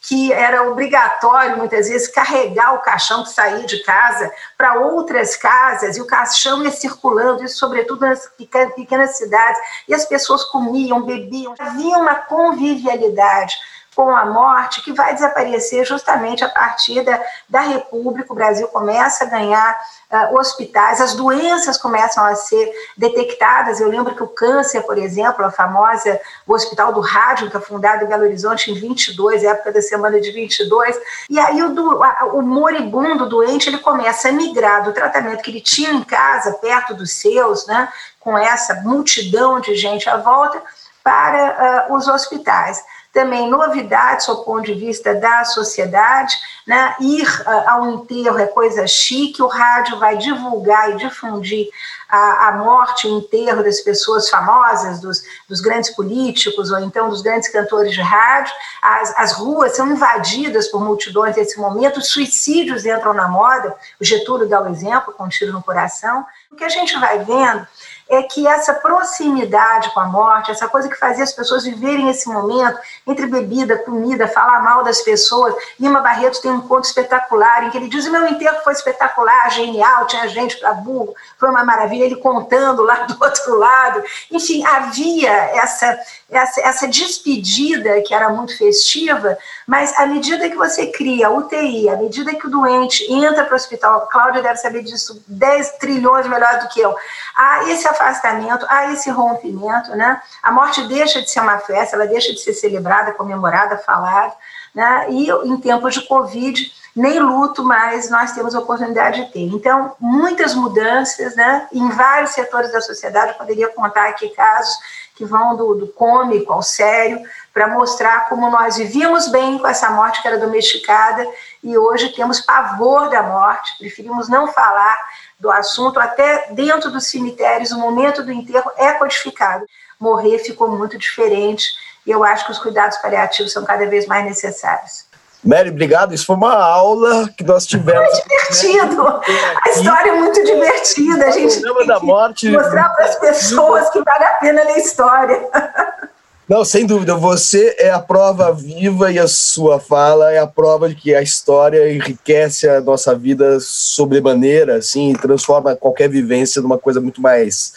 que 0.01 0.31
era 0.31 0.63
obrigatório, 0.69 1.57
muitas 1.57 1.87
vezes, 1.89 2.07
carregar 2.07 2.75
o 2.75 2.81
caixão 2.81 3.23
que 3.23 3.29
saía 3.29 3.65
de 3.65 3.83
casa 3.83 4.31
para 4.57 4.75
outras 4.79 5.35
casas, 5.35 5.97
e 5.97 6.01
o 6.01 6.07
caixão 6.07 6.63
ia 6.63 6.71
circulando, 6.71 7.47
sobretudo 7.47 8.05
nas 8.05 8.29
pequenas 8.75 9.17
cidades, 9.17 9.59
e 9.87 9.93
as 9.93 10.05
pessoas 10.05 10.43
comiam, 10.45 11.03
bebiam, 11.03 11.53
havia 11.59 11.97
uma 11.97 12.15
convivialidade 12.15 13.55
com 13.97 14.15
a 14.15 14.27
morte, 14.27 14.83
que 14.83 14.93
vai 14.93 15.15
desaparecer 15.15 15.83
justamente 15.83 16.43
a 16.43 16.49
partir 16.49 17.01
da, 17.01 17.19
da 17.49 17.61
República. 17.61 18.31
O 18.31 18.35
Brasil 18.35 18.67
começa 18.67 19.23
a 19.23 19.27
ganhar 19.27 19.75
uh, 20.11 20.37
hospitais, 20.37 21.01
as 21.01 21.15
doenças 21.15 21.79
começam 21.79 22.23
a 22.23 22.35
ser 22.35 22.71
detectadas. 22.95 23.79
Eu 23.79 23.89
lembro 23.89 24.13
que 24.13 24.21
o 24.21 24.27
câncer, 24.27 24.83
por 24.83 24.99
exemplo, 24.99 25.43
a 25.43 25.49
famosa, 25.49 26.21
o 26.45 26.53
Hospital 26.53 26.93
do 26.93 26.99
Rádio, 26.99 27.49
que 27.49 27.57
é 27.57 27.59
fundado 27.59 28.05
em 28.05 28.07
Belo 28.07 28.25
Horizonte 28.25 28.69
em 28.69 28.75
22, 28.75 29.43
época 29.43 29.71
da 29.71 29.81
semana 29.81 30.21
de 30.21 30.29
22, 30.29 30.95
e 31.27 31.39
aí 31.39 31.63
o, 31.63 31.73
do, 31.73 32.03
a, 32.03 32.25
o 32.33 32.43
moribundo, 32.43 33.27
doente, 33.27 33.67
ele 33.67 33.79
começa 33.79 34.29
a 34.29 34.31
migrar 34.31 34.83
do 34.83 34.93
tratamento 34.93 35.41
que 35.41 35.49
ele 35.49 35.59
tinha 35.59 35.89
em 35.89 36.03
casa, 36.03 36.53
perto 36.61 36.93
dos 36.93 37.13
seus, 37.13 37.65
né, 37.65 37.89
com 38.19 38.37
essa 38.37 38.75
multidão 38.75 39.59
de 39.59 39.75
gente 39.75 40.07
à 40.07 40.17
volta, 40.17 40.61
para 41.03 41.87
uh, 41.89 41.95
os 41.95 42.07
hospitais 42.07 42.83
também 43.17 43.49
novidades 43.49 44.27
do 44.27 44.43
ponto 44.43 44.65
de 44.65 44.75
vista 44.75 45.15
da 45.15 45.43
sociedade, 45.43 46.35
né? 46.67 46.95
ir 46.99 47.27
uh, 47.41 47.69
ao 47.69 47.89
enterro 47.89 48.37
é 48.37 48.45
coisa 48.45 48.85
chique, 48.85 49.41
o 49.41 49.47
rádio 49.47 49.97
vai 49.97 50.17
divulgar 50.17 50.91
e 50.91 50.97
difundir 50.97 51.67
a, 52.07 52.49
a 52.49 52.51
morte, 52.51 53.07
o 53.07 53.17
enterro 53.17 53.63
das 53.63 53.81
pessoas 53.81 54.29
famosas, 54.29 54.99
dos, 54.99 55.23
dos, 55.49 55.59
grandes 55.61 55.89
políticos 55.95 56.69
ou 56.69 56.79
então 56.79 57.09
dos 57.09 57.23
grandes 57.23 57.49
cantores 57.49 57.91
de 57.91 58.01
rádio, 58.01 58.53
as, 58.83 59.17
as 59.17 59.31
ruas 59.33 59.75
são 59.75 59.91
invadidas 59.91 60.67
por 60.67 60.79
multidões 60.79 61.35
nesse 61.35 61.59
momento, 61.59 61.97
os 61.97 62.09
suicídios 62.09 62.85
entram 62.85 63.15
na 63.15 63.27
moda, 63.27 63.75
o 63.99 64.05
Getúlio 64.05 64.47
dá 64.47 64.61
o 64.61 64.69
exemplo, 64.69 65.11
com 65.11 65.23
um 65.23 65.29
tiro 65.29 65.51
no 65.51 65.63
coração, 65.63 66.23
o 66.51 66.55
que 66.55 66.63
a 66.63 66.69
gente 66.69 66.95
vai 66.99 67.17
vendo 67.25 67.67
é 68.09 68.23
que 68.23 68.47
essa 68.47 68.73
proximidade 68.73 69.93
com 69.93 69.99
a 69.99 70.05
morte, 70.05 70.51
essa 70.51 70.67
coisa 70.67 70.87
que 70.87 70.95
fazia 70.95 71.23
as 71.23 71.33
pessoas 71.33 71.63
viverem 71.63 72.09
esse 72.09 72.29
momento 72.29 72.79
entre 73.05 73.27
bebida, 73.27 73.77
comida, 73.77 74.27
falar 74.27 74.61
mal 74.61 74.83
das 74.83 75.01
pessoas. 75.01 75.53
Lima 75.79 76.01
Barreto 76.01 76.41
tem 76.41 76.51
um 76.51 76.61
conto 76.61 76.85
espetacular 76.85 77.65
em 77.65 77.69
que 77.69 77.77
ele 77.77 77.89
diz: 77.89 78.05
o 78.05 78.11
meu 78.11 78.27
enterro 78.27 78.57
foi 78.63 78.73
espetacular, 78.73 79.49
genial, 79.51 80.07
tinha 80.07 80.27
gente 80.27 80.57
para 80.57 80.73
burro, 80.73 81.13
foi 81.37 81.49
uma 81.49 81.63
maravilha. 81.63 82.05
Ele 82.05 82.15
contando 82.17 82.83
lá 82.83 83.03
do 83.03 83.17
outro 83.21 83.57
lado. 83.57 84.03
Enfim, 84.31 84.65
havia 84.65 85.31
essa, 85.31 85.99
essa, 86.29 86.61
essa 86.61 86.87
despedida 86.87 88.01
que 88.01 88.13
era 88.13 88.29
muito 88.29 88.57
festiva, 88.57 89.37
mas 89.65 89.97
à 89.97 90.05
medida 90.05 90.49
que 90.49 90.55
você 90.55 90.87
cria 90.87 91.29
UTI, 91.29 91.89
à 91.89 91.97
medida 91.97 92.33
que 92.35 92.47
o 92.47 92.49
doente 92.49 93.11
entra 93.11 93.43
para 93.43 93.53
o 93.53 93.55
hospital, 93.55 94.07
Cláudia 94.11 94.41
deve 94.41 94.57
saber 94.57 94.83
disso 94.83 95.21
10 95.27 95.71
trilhões 95.77 96.27
melhor 96.27 96.59
do 96.59 96.69
que 96.69 96.79
eu, 96.79 96.95
há 97.35 97.69
esse 97.69 97.87
afastamento, 97.97 98.65
há 98.69 98.91
esse 98.91 99.09
rompimento, 99.09 99.95
né? 99.95 100.21
A 100.41 100.51
morte 100.51 100.87
deixa 100.87 101.21
de 101.21 101.29
ser 101.29 101.39
uma 101.39 101.57
festa, 101.57 101.95
ela 101.95 102.05
deixa 102.05 102.31
de 102.31 102.39
ser 102.39 102.53
celebrada, 102.53 103.13
comemorada, 103.13 103.77
falada, 103.77 104.33
né? 104.73 105.07
E 105.09 105.29
em 105.29 105.57
tempos 105.57 105.95
de 105.95 106.07
Covid, 106.07 106.71
nem 106.97 107.19
luto 107.19 107.63
mais 107.63 108.09
nós 108.09 108.31
temos 108.31 108.55
a 108.55 108.59
oportunidade 108.59 109.23
de 109.23 109.31
ter. 109.31 109.43
Então, 109.43 109.95
muitas 109.99 110.55
mudanças, 110.55 111.35
né? 111.35 111.67
Em 111.71 111.89
vários 111.89 112.31
setores 112.31 112.71
da 112.71 112.81
sociedade, 112.81 113.33
eu 113.33 113.37
poderia 113.37 113.69
contar 113.69 114.09
aqui 114.09 114.29
casos 114.29 114.75
que 115.15 115.23
vão 115.23 115.55
do, 115.55 115.75
do 115.75 115.87
cômico 115.87 116.53
ao 116.53 116.61
sério, 116.61 117.21
para 117.53 117.67
mostrar 117.67 118.29
como 118.29 118.51
nós 118.51 118.77
vivíamos 118.77 119.27
bem 119.29 119.57
com 119.57 119.67
essa 119.67 119.89
morte 119.89 120.21
que 120.21 120.27
era 120.27 120.37
domesticada 120.37 121.27
e 121.63 121.75
hoje 121.75 122.09
temos 122.09 122.39
pavor 122.39 123.09
da 123.09 123.23
morte, 123.23 123.77
preferimos 123.79 124.29
não 124.29 124.47
falar 124.47 124.95
do 125.39 125.49
assunto, 125.49 125.99
até 125.99 126.51
dentro 126.51 126.91
dos 126.91 127.07
cemitérios, 127.07 127.71
o 127.71 127.79
momento 127.79 128.23
do 128.23 128.31
enterro 128.31 128.71
é 128.77 128.93
codificado. 128.93 129.65
Morrer 129.99 130.37
ficou 130.37 130.69
muito 130.69 130.97
diferente 130.99 131.71
e 132.05 132.11
eu 132.11 132.23
acho 132.23 132.45
que 132.45 132.51
os 132.51 132.59
cuidados 132.59 132.97
paliativos 132.99 133.51
são 133.51 133.65
cada 133.65 133.87
vez 133.87 134.05
mais 134.05 134.23
necessários. 134.23 135.06
Mary, 135.43 135.69
obrigado. 135.69 136.13
Isso 136.13 136.25
foi 136.25 136.35
uma 136.35 136.55
aula 136.55 137.29
que 137.29 137.43
nós 137.43 137.65
tivemos. 137.65 138.09
Foi 138.09 138.21
divertido. 138.21 139.07
A 139.07 139.69
história 139.69 140.09
é 140.11 140.15
muito 140.15 140.43
divertida. 140.43 141.25
A 141.25 141.31
gente 141.31 141.61
tem 141.61 141.99
morte. 142.01 142.49
mostrar 142.49 142.89
para 142.89 143.05
as 143.05 143.15
pessoas 143.15 143.89
que 143.89 144.01
vale 144.03 144.23
a 144.23 144.33
pena 144.37 144.63
ler 144.63 144.77
história. 144.77 145.39
Não, 146.47 146.63
sem 146.63 146.85
dúvida, 146.85 147.13
você 147.13 147.75
é 147.77 147.89
a 147.89 147.99
prova 147.99 148.53
viva 148.53 149.11
e 149.11 149.19
a 149.19 149.27
sua 149.27 149.81
fala 149.81 150.31
é 150.31 150.39
a 150.39 150.47
prova 150.47 150.87
de 150.87 150.95
que 150.95 151.13
a 151.13 151.21
história 151.21 151.93
enriquece 151.93 152.69
a 152.69 152.79
nossa 152.79 153.13
vida 153.13 153.59
sobremaneira, 153.59 154.77
assim, 154.77 155.11
transforma 155.11 155.75
qualquer 155.75 156.07
vivência 156.07 156.61
numa 156.61 156.77
coisa 156.77 157.01
muito 157.01 157.21
mais, 157.21 157.73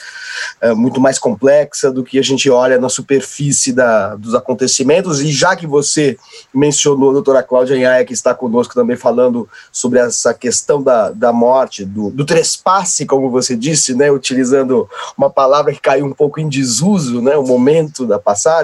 é, 0.60 0.72
muito 0.72 1.00
mais 1.00 1.18
complexa 1.18 1.90
do 1.90 2.04
que 2.04 2.16
a 2.16 2.22
gente 2.22 2.48
olha 2.48 2.78
na 2.78 2.88
superfície 2.88 3.72
da, 3.72 4.14
dos 4.14 4.36
acontecimentos. 4.36 5.20
E 5.20 5.32
já 5.32 5.56
que 5.56 5.66
você 5.66 6.16
mencionou 6.54 7.10
a 7.10 7.14
doutora 7.14 7.42
Cláudia 7.42 7.74
Anhaia, 7.74 8.04
que 8.04 8.12
está 8.12 8.32
conosco 8.32 8.72
também 8.72 8.96
falando 8.96 9.48
sobre 9.72 9.98
essa 9.98 10.32
questão 10.32 10.80
da, 10.80 11.10
da 11.10 11.32
morte, 11.32 11.84
do, 11.84 12.10
do 12.10 12.24
trespasse, 12.24 13.04
como 13.04 13.30
você 13.30 13.56
disse, 13.56 13.96
né, 13.96 14.12
utilizando 14.12 14.88
uma 15.18 15.28
palavra 15.28 15.72
que 15.72 15.80
caiu 15.80 16.06
um 16.06 16.12
pouco 16.12 16.38
em 16.38 16.48
desuso, 16.48 17.20
né, 17.20 17.36
o 17.36 17.42
momento 17.42 18.06
da 18.06 18.20
passagem, 18.20 18.59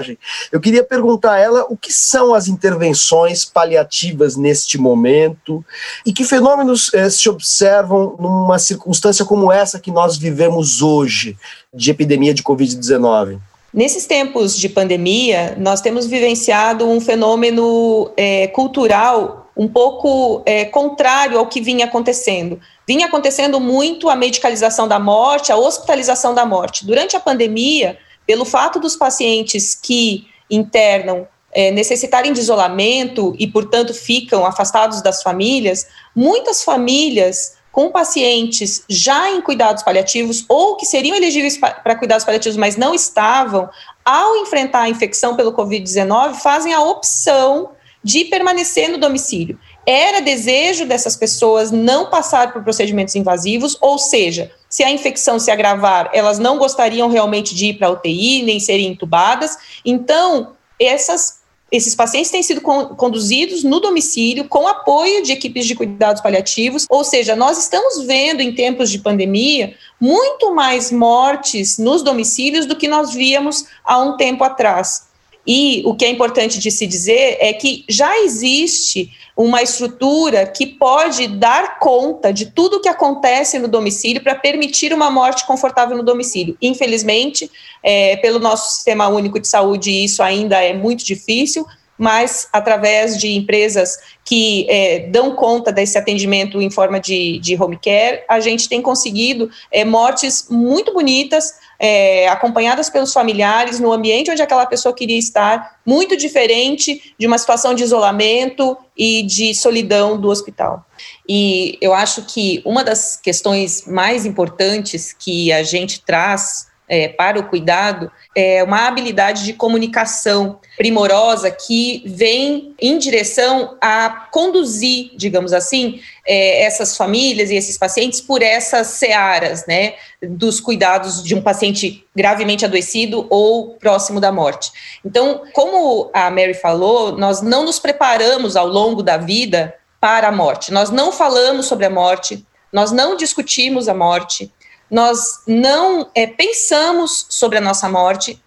eu 0.51 0.59
queria 0.59 0.83
perguntar 0.83 1.33
a 1.33 1.39
ela 1.39 1.65
o 1.69 1.77
que 1.77 1.91
são 1.91 2.33
as 2.33 2.47
intervenções 2.47 3.45
paliativas 3.45 4.35
neste 4.35 4.77
momento 4.77 5.63
e 6.05 6.13
que 6.13 6.23
fenômenos 6.23 6.93
eh, 6.93 7.09
se 7.09 7.29
observam 7.29 8.15
numa 8.19 8.59
circunstância 8.59 9.25
como 9.25 9.51
essa 9.51 9.79
que 9.79 9.91
nós 9.91 10.17
vivemos 10.17 10.81
hoje, 10.81 11.37
de 11.73 11.91
epidemia 11.91 12.33
de 12.33 12.43
Covid-19. 12.43 13.39
Nesses 13.73 14.05
tempos 14.05 14.57
de 14.57 14.69
pandemia, 14.69 15.55
nós 15.59 15.81
temos 15.81 16.07
vivenciado 16.07 16.87
um 16.87 16.99
fenômeno 16.99 18.11
é, 18.15 18.47
cultural 18.47 19.51
um 19.57 19.67
pouco 19.67 20.43
é, 20.45 20.65
contrário 20.65 21.37
ao 21.37 21.47
que 21.47 21.59
vinha 21.59 21.85
acontecendo. 21.85 22.59
Vinha 22.87 23.07
acontecendo 23.07 23.59
muito 23.59 24.07
a 24.09 24.15
medicalização 24.15 24.87
da 24.87 24.99
morte, 24.99 25.51
a 25.51 25.57
hospitalização 25.57 26.33
da 26.33 26.45
morte. 26.45 26.85
Durante 26.85 27.15
a 27.15 27.19
pandemia, 27.19 27.97
pelo 28.27 28.45
fato 28.45 28.79
dos 28.79 28.95
pacientes 28.95 29.73
que 29.73 30.27
internam 30.51 31.25
é, 31.51 31.71
necessitarem 31.71 32.33
de 32.33 32.39
isolamento 32.39 33.33
e, 33.39 33.47
portanto, 33.47 33.93
ficam 33.93 34.45
afastados 34.45 35.01
das 35.01 35.23
famílias, 35.23 35.87
muitas 36.15 36.63
famílias 36.63 37.57
com 37.71 37.91
pacientes 37.91 38.83
já 38.89 39.31
em 39.31 39.41
cuidados 39.41 39.83
paliativos 39.83 40.43
ou 40.49 40.75
que 40.75 40.85
seriam 40.85 41.15
elegíveis 41.15 41.57
para 41.57 41.95
cuidados 41.95 42.25
paliativos, 42.25 42.57
mas 42.57 42.75
não 42.75 42.93
estavam, 42.93 43.69
ao 44.03 44.35
enfrentar 44.37 44.81
a 44.81 44.89
infecção 44.89 45.35
pelo 45.35 45.53
Covid-19, 45.53 46.35
fazem 46.35 46.73
a 46.73 46.81
opção 46.81 47.71
de 48.03 48.25
permanecer 48.25 48.89
no 48.89 48.97
domicílio. 48.97 49.59
Era 49.89 50.19
desejo 50.19 50.85
dessas 50.85 51.15
pessoas 51.15 51.71
não 51.71 52.09
passar 52.09 52.51
por 52.51 52.61
procedimentos 52.61 53.15
invasivos, 53.15 53.77
ou 53.79 53.97
seja, 53.97 54.51
se 54.69 54.83
a 54.83 54.91
infecção 54.91 55.39
se 55.39 55.49
agravar, 55.49 56.09
elas 56.13 56.37
não 56.37 56.57
gostariam 56.57 57.09
realmente 57.09 57.55
de 57.55 57.67
ir 57.67 57.75
para 57.75 57.87
a 57.87 57.91
UTI, 57.91 58.43
nem 58.43 58.59
serem 58.59 58.87
entubadas. 58.87 59.57
Então, 59.85 60.51
essas, 60.77 61.39
esses 61.71 61.95
pacientes 61.95 62.29
têm 62.29 62.43
sido 62.43 62.59
con 62.59 62.87
conduzidos 62.95 63.63
no 63.63 63.79
domicílio 63.79 64.49
com 64.49 64.67
apoio 64.67 65.23
de 65.23 65.31
equipes 65.31 65.65
de 65.65 65.73
cuidados 65.73 66.21
paliativos, 66.21 66.85
ou 66.89 67.05
seja, 67.05 67.33
nós 67.33 67.57
estamos 67.57 68.03
vendo 68.05 68.41
em 68.41 68.53
tempos 68.53 68.89
de 68.89 68.99
pandemia 68.99 69.73
muito 70.01 70.53
mais 70.53 70.91
mortes 70.91 71.77
nos 71.77 72.03
domicílios 72.03 72.65
do 72.65 72.75
que 72.75 72.89
nós 72.89 73.13
víamos 73.13 73.63
há 73.85 73.97
um 73.99 74.17
tempo 74.17 74.43
atrás. 74.43 75.06
E 75.47 75.81
o 75.85 75.95
que 75.95 76.03
é 76.03 76.09
importante 76.09 76.59
de 76.59 76.69
se 76.69 76.85
dizer 76.85 77.37
é 77.39 77.53
que 77.53 77.85
já 77.87 78.19
existe 78.19 79.09
uma 79.35 79.61
estrutura 79.61 80.45
que 80.47 80.65
pode 80.65 81.27
dar 81.27 81.79
conta 81.79 82.33
de 82.33 82.47
tudo 82.47 82.77
o 82.77 82.81
que 82.81 82.89
acontece 82.89 83.57
no 83.59 83.67
domicílio 83.67 84.21
para 84.21 84.35
permitir 84.35 84.91
uma 84.91 85.11
morte 85.11 85.45
confortável 85.45 85.95
no 85.95 86.03
domicílio. 86.03 86.57
Infelizmente, 86.61 87.49
é, 87.83 88.17
pelo 88.17 88.39
nosso 88.39 88.73
sistema 88.73 89.07
único 89.07 89.39
de 89.39 89.47
saúde, 89.47 89.91
isso 89.91 90.21
ainda 90.23 90.61
é 90.61 90.73
muito 90.73 91.05
difícil, 91.05 91.65
mas 91.97 92.47
através 92.51 93.17
de 93.17 93.35
empresas 93.35 93.97
que 94.23 94.67
é, 94.69 94.99
dão 95.07 95.35
conta 95.35 95.71
desse 95.71 95.97
atendimento 95.97 96.61
em 96.61 96.69
forma 96.69 96.99
de, 96.99 97.39
de 97.39 97.61
home 97.61 97.77
care, 97.77 98.23
a 98.27 98.39
gente 98.39 98.67
tem 98.67 98.81
conseguido 98.81 99.49
é, 99.71 99.85
mortes 99.85 100.47
muito 100.49 100.93
bonitas, 100.93 101.53
é, 101.79 102.27
acompanhadas 102.27 102.89
pelos 102.89 103.13
familiares, 103.13 103.79
no 103.79 103.91
ambiente 103.91 104.31
onde 104.31 104.41
aquela 104.41 104.65
pessoa 104.65 104.93
queria 104.93 105.17
estar, 105.17 105.79
muito 105.85 106.17
diferente 106.17 107.13
de 107.17 107.27
uma 107.27 107.37
situação 107.37 107.73
de 107.73 107.83
isolamento 107.83 108.77
e 108.97 109.23
de 109.23 109.53
solidão 109.53 110.19
do 110.19 110.29
hospital. 110.29 110.85
E 111.27 111.77
eu 111.81 111.93
acho 111.93 112.23
que 112.23 112.61
uma 112.65 112.83
das 112.83 113.17
questões 113.17 113.85
mais 113.85 114.25
importantes 114.25 115.13
que 115.13 115.51
a 115.51 115.63
gente 115.63 116.01
traz 116.01 116.67
é, 116.87 117.09
para 117.09 117.39
o 117.39 117.47
cuidado 117.47 118.11
é 118.35 118.63
uma 118.63 118.87
habilidade 118.87 119.43
de 119.43 119.53
comunicação 119.53 120.59
primorosa 120.77 121.51
que 121.51 122.03
vem 122.05 122.73
em 122.79 122.97
direção 122.97 123.77
a 123.81 124.27
conduzir, 124.31 125.11
digamos 125.15 125.53
assim, 125.53 125.99
é, 126.25 126.63
essas 126.63 126.95
famílias 126.95 127.49
e 127.49 127.55
esses 127.55 127.77
pacientes 127.77 128.21
por 128.21 128.41
essas 128.41 128.87
searas, 128.87 129.65
né, 129.65 129.95
dos 130.21 130.59
cuidados 130.59 131.23
de 131.23 131.35
um 131.35 131.41
paciente 131.41 132.05
gravemente 132.15 132.63
adoecido 132.63 133.27
ou 133.29 133.75
próximo 133.75 134.19
da 134.19 134.31
morte. 134.31 134.71
Então, 135.03 135.41
como 135.53 136.09
a 136.13 136.29
Mary 136.29 136.53
falou, 136.53 137.17
nós 137.17 137.41
não 137.41 137.65
nos 137.65 137.79
preparamos 137.79 138.55
ao 138.55 138.67
longo 138.67 139.03
da 139.03 139.17
vida 139.17 139.75
para 139.99 140.27
a 140.27 140.31
morte. 140.31 140.71
Nós 140.71 140.89
não 140.89 141.11
falamos 141.11 141.65
sobre 141.65 141.85
a 141.85 141.89
morte, 141.89 142.45
nós 142.71 142.91
não 142.91 143.15
discutimos 143.15 143.87
a 143.87 143.93
morte, 143.93 144.51
nós 144.89 145.41
não 145.45 146.09
é, 146.15 146.25
pensamos 146.27 147.25
sobre 147.29 147.57
a 147.57 147.61
nossa 147.61 147.89
morte 147.89 148.41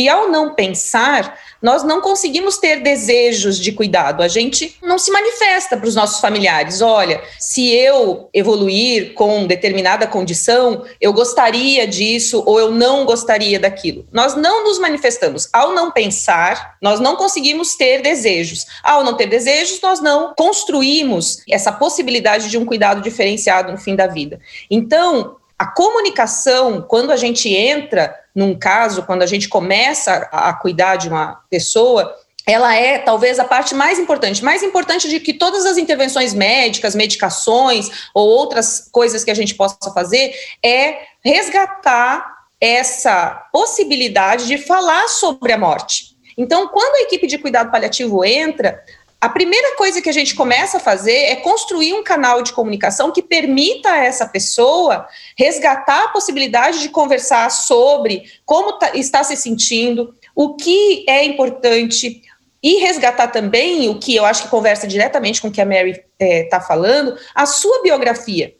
E 0.00 0.08
ao 0.08 0.30
não 0.30 0.54
pensar, 0.54 1.38
nós 1.60 1.82
não 1.82 2.00
conseguimos 2.00 2.56
ter 2.56 2.80
desejos 2.80 3.58
de 3.58 3.70
cuidado. 3.70 4.22
A 4.22 4.28
gente 4.28 4.74
não 4.82 4.98
se 4.98 5.10
manifesta 5.10 5.76
para 5.76 5.86
os 5.86 5.94
nossos 5.94 6.20
familiares. 6.20 6.80
Olha, 6.80 7.22
se 7.38 7.68
eu 7.70 8.30
evoluir 8.32 9.12
com 9.12 9.46
determinada 9.46 10.06
condição, 10.06 10.86
eu 10.98 11.12
gostaria 11.12 11.86
disso 11.86 12.42
ou 12.46 12.58
eu 12.58 12.70
não 12.70 13.04
gostaria 13.04 13.60
daquilo. 13.60 14.06
Nós 14.10 14.34
não 14.34 14.64
nos 14.64 14.78
manifestamos. 14.78 15.50
Ao 15.52 15.74
não 15.74 15.90
pensar, 15.90 16.78
nós 16.80 16.98
não 16.98 17.16
conseguimos 17.16 17.74
ter 17.74 18.00
desejos. 18.00 18.64
Ao 18.82 19.04
não 19.04 19.14
ter 19.14 19.26
desejos, 19.26 19.82
nós 19.82 20.00
não 20.00 20.32
construímos 20.34 21.42
essa 21.46 21.72
possibilidade 21.72 22.48
de 22.48 22.56
um 22.56 22.64
cuidado 22.64 23.02
diferenciado 23.02 23.70
no 23.70 23.76
fim 23.76 23.94
da 23.94 24.06
vida. 24.06 24.40
Então, 24.70 25.36
a 25.60 25.66
comunicação, 25.66 26.80
quando 26.80 27.10
a 27.10 27.18
gente 27.18 27.54
entra 27.54 28.18
num 28.34 28.58
caso, 28.58 29.02
quando 29.02 29.20
a 29.20 29.26
gente 29.26 29.46
começa 29.46 30.26
a, 30.32 30.54
cuidar 30.54 30.96
de 30.96 31.06
uma 31.06 31.38
pessoa, 31.50 32.16
ela 32.46 32.74
é 32.74 32.96
talvez 32.96 33.38
a 33.38 33.44
parte 33.44 33.74
mais 33.74 33.98
importante, 33.98 34.42
mais 34.42 34.62
importante 34.62 35.06
de 35.06 35.20
que 35.20 35.34
todas 35.34 35.66
as 35.66 35.76
intervenções 35.76 36.32
médicas, 36.32 36.94
medicações 36.94 37.90
ou 38.14 38.26
outras 38.26 38.88
coisas 38.90 39.22
que 39.22 39.30
a 39.30 39.34
gente 39.34 39.54
possa 39.54 39.92
fazer, 39.92 40.32
é 40.64 41.00
resgatar 41.22 42.38
essa 42.58 43.46
possibilidade 43.52 44.46
de 44.46 44.56
falar 44.56 45.08
sobre 45.08 45.52
a 45.52 45.58
morte. 45.58 46.16
Então, 46.38 46.68
quando 46.68 46.96
a 46.96 47.02
equipe 47.02 47.26
de 47.26 47.36
cuidado 47.36 47.70
paliativo 47.70 48.24
entra, 48.24 48.82
a 49.20 49.28
primeira 49.28 49.76
coisa 49.76 50.00
que 50.00 50.08
a 50.08 50.12
gente 50.12 50.34
começa 50.34 50.78
a 50.78 50.80
fazer 50.80 51.12
é 51.12 51.36
construir 51.36 51.92
um 51.92 52.02
canal 52.02 52.42
de 52.42 52.52
comunicação 52.52 53.12
que 53.12 53.20
permita 53.20 53.90
a 53.90 54.02
essa 54.02 54.26
pessoa 54.26 55.06
resgatar 55.36 56.04
a 56.04 56.08
possibilidade 56.08 56.80
de 56.80 56.88
conversar 56.88 57.50
sobre 57.50 58.24
como 58.46 58.78
tá, 58.78 58.96
está 58.96 59.22
se 59.22 59.36
sentindo, 59.36 60.14
o 60.34 60.56
que 60.56 61.04
é 61.06 61.22
importante, 61.24 62.22
e 62.62 62.76
resgatar 62.76 63.28
também 63.28 63.88
o 63.88 63.98
que 63.98 64.14
eu 64.14 64.24
acho 64.24 64.44
que 64.44 64.48
conversa 64.48 64.86
diretamente 64.86 65.40
com 65.40 65.48
o 65.48 65.52
que 65.52 65.60
a 65.60 65.66
Mary 65.66 65.90
está 65.90 66.04
é, 66.18 66.42
tá 66.44 66.60
falando, 66.60 67.16
a 67.34 67.46
sua 67.46 67.82
biografia. 67.82 68.54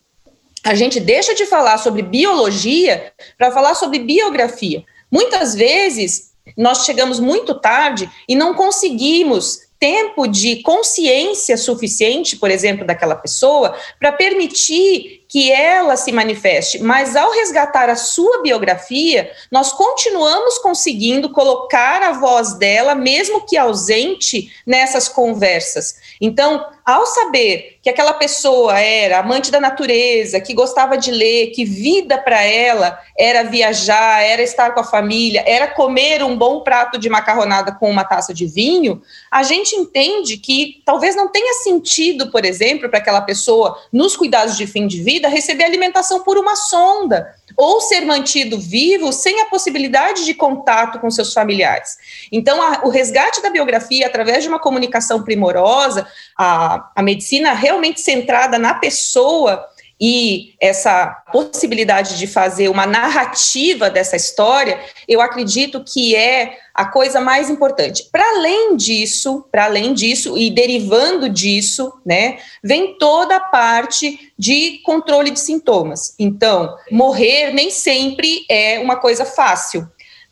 A 0.65 0.75
gente 0.75 1.01
deixa 1.01 1.35
de 1.35 1.47
falar 1.47 1.79
sobre 1.79 2.03
biologia 2.03 3.13
para 3.39 3.51
falar 3.51 3.75
sobre 3.75 3.99
biografia. 3.99 4.85
Muitas 5.11 5.55
vezes 5.55 6.33
nós 6.57 6.85
chegamos 6.85 7.19
muito 7.19 7.55
tarde 7.55 8.11
e 8.29 8.35
não 8.35 8.55
conseguimos 8.55 9.70
tempo 9.81 10.27
de 10.29 10.63
consciência 10.63 11.57
suficiente, 11.57 12.37
por 12.37 12.51
exemplo, 12.51 12.87
daquela 12.87 13.17
pessoa, 13.17 13.75
para 13.99 14.13
permitir 14.13 15.20
que 15.31 15.53
ela 15.53 15.97
se 15.97 16.11
manifeste, 16.11 16.83
mas 16.83 17.15
ao 17.15 17.31
resgatar 17.31 17.89
a 17.89 17.95
sua 17.95 18.43
biografia, 18.43 19.31
nós 19.49 19.73
continuamos 19.73 20.59
conseguindo 20.59 21.31
colocar 21.31 22.03
a 22.03 22.11
voz 22.11 22.55
dela, 22.55 22.97
mesmo 22.97 23.47
que 23.47 23.57
ausente, 23.57 24.53
nessas 24.67 25.09
conversas. 25.09 25.95
Então, 26.21 26.67
ao 26.85 27.07
saber 27.07 27.79
que 27.81 27.89
aquela 27.89 28.13
pessoa 28.13 28.79
era 28.81 29.21
amante 29.21 29.53
da 29.53 29.61
natureza, 29.61 30.41
que 30.41 30.53
gostava 30.53 30.99
de 30.99 31.13
ler, 31.13 31.53
que 31.53 31.65
vida 31.65 32.19
para 32.19 32.43
ela 32.43 32.99
era 33.17 33.45
viajar, 33.45 34.23
era 34.23 34.43
estar 34.43 34.75
com 34.75 34.81
a 34.81 34.85
família, 34.85 35.45
era 35.47 35.69
comer 35.69 36.25
um 36.25 36.37
bom 36.37 36.61
prato 36.61 36.99
de 36.99 37.09
macarronada 37.09 37.73
com 37.73 37.89
uma 37.89 38.05
taça 38.05 38.35
de 38.35 38.47
vinho, 38.47 39.01
a 39.31 39.45
gente 39.45 39.77
entende 39.77 40.37
que 40.37 40.83
talvez 40.85 41.15
não 41.15 41.29
tenha 41.29 41.55
sentido, 41.63 42.31
por 42.33 42.45
exemplo, 42.45 42.89
para 42.89 42.99
aquela 42.99 43.21
pessoa 43.21 43.79
nos 43.93 44.17
cuidados 44.17 44.57
de 44.57 44.67
fim 44.67 44.89
de 44.89 45.01
vida 45.01 45.20
vida 45.21 45.29
receber 45.29 45.65
alimentação 45.65 46.23
por 46.25 46.39
uma 46.39 46.57
sonda 46.57 47.35
ou 47.57 47.81
ser 47.81 48.01
mantido 48.07 48.59
vivo 48.59 49.13
sem 49.13 49.43
a 49.43 49.47
possibilidade 49.47 50.25
de 50.25 50.33
contato 50.33 50.99
com 50.99 51.11
seus 51.11 51.33
familiares. 51.35 51.99
Então, 52.33 52.61
a, 52.63 52.81
o 52.85 52.89
resgate 52.89 53.43
da 53.43 53.51
biografia 53.51 54.07
através 54.07 54.43
de 54.43 54.49
uma 54.49 54.59
comunicação 54.59 55.23
primorosa, 55.23 56.07
a, 56.39 56.91
a 56.97 57.03
medicina 57.03 57.53
realmente 57.53 58.01
centrada 58.01 58.59
na 58.59 58.75
pessoa 58.75 59.69
e 60.01 60.55
essa 60.59 61.09
possibilidade 61.31 62.17
de 62.17 62.27
fazer 62.27 62.69
uma 62.69 62.87
narrativa 62.87 63.91
dessa 63.91 64.17
história, 64.17 64.81
eu 65.07 65.21
acredito 65.21 65.85
que 65.85 66.17
é 66.17 66.57
a 66.75 66.87
coisa 66.87 67.21
mais 67.21 67.51
importante. 67.51 68.09
Para 68.11 68.25
além 68.37 68.77
disso, 68.77 69.45
para 69.53 69.67
além 69.67 69.93
disso 69.93 70.39
e 70.39 70.49
derivando 70.49 71.29
disso, 71.29 71.93
né, 72.05 72.39
vem 72.65 72.97
toda 72.97 73.37
a 73.37 73.41
parte 73.41 74.33
de 74.39 74.79
controle 74.85 75.31
de 75.31 75.41
sintomas. 75.41 76.15
Então, 76.19 76.75
morrer 76.91 77.53
nem 77.53 77.71
sempre 77.71 78.47
é 78.49 78.79
uma 78.79 78.97
coisa 78.97 79.27
fácil 79.27 79.87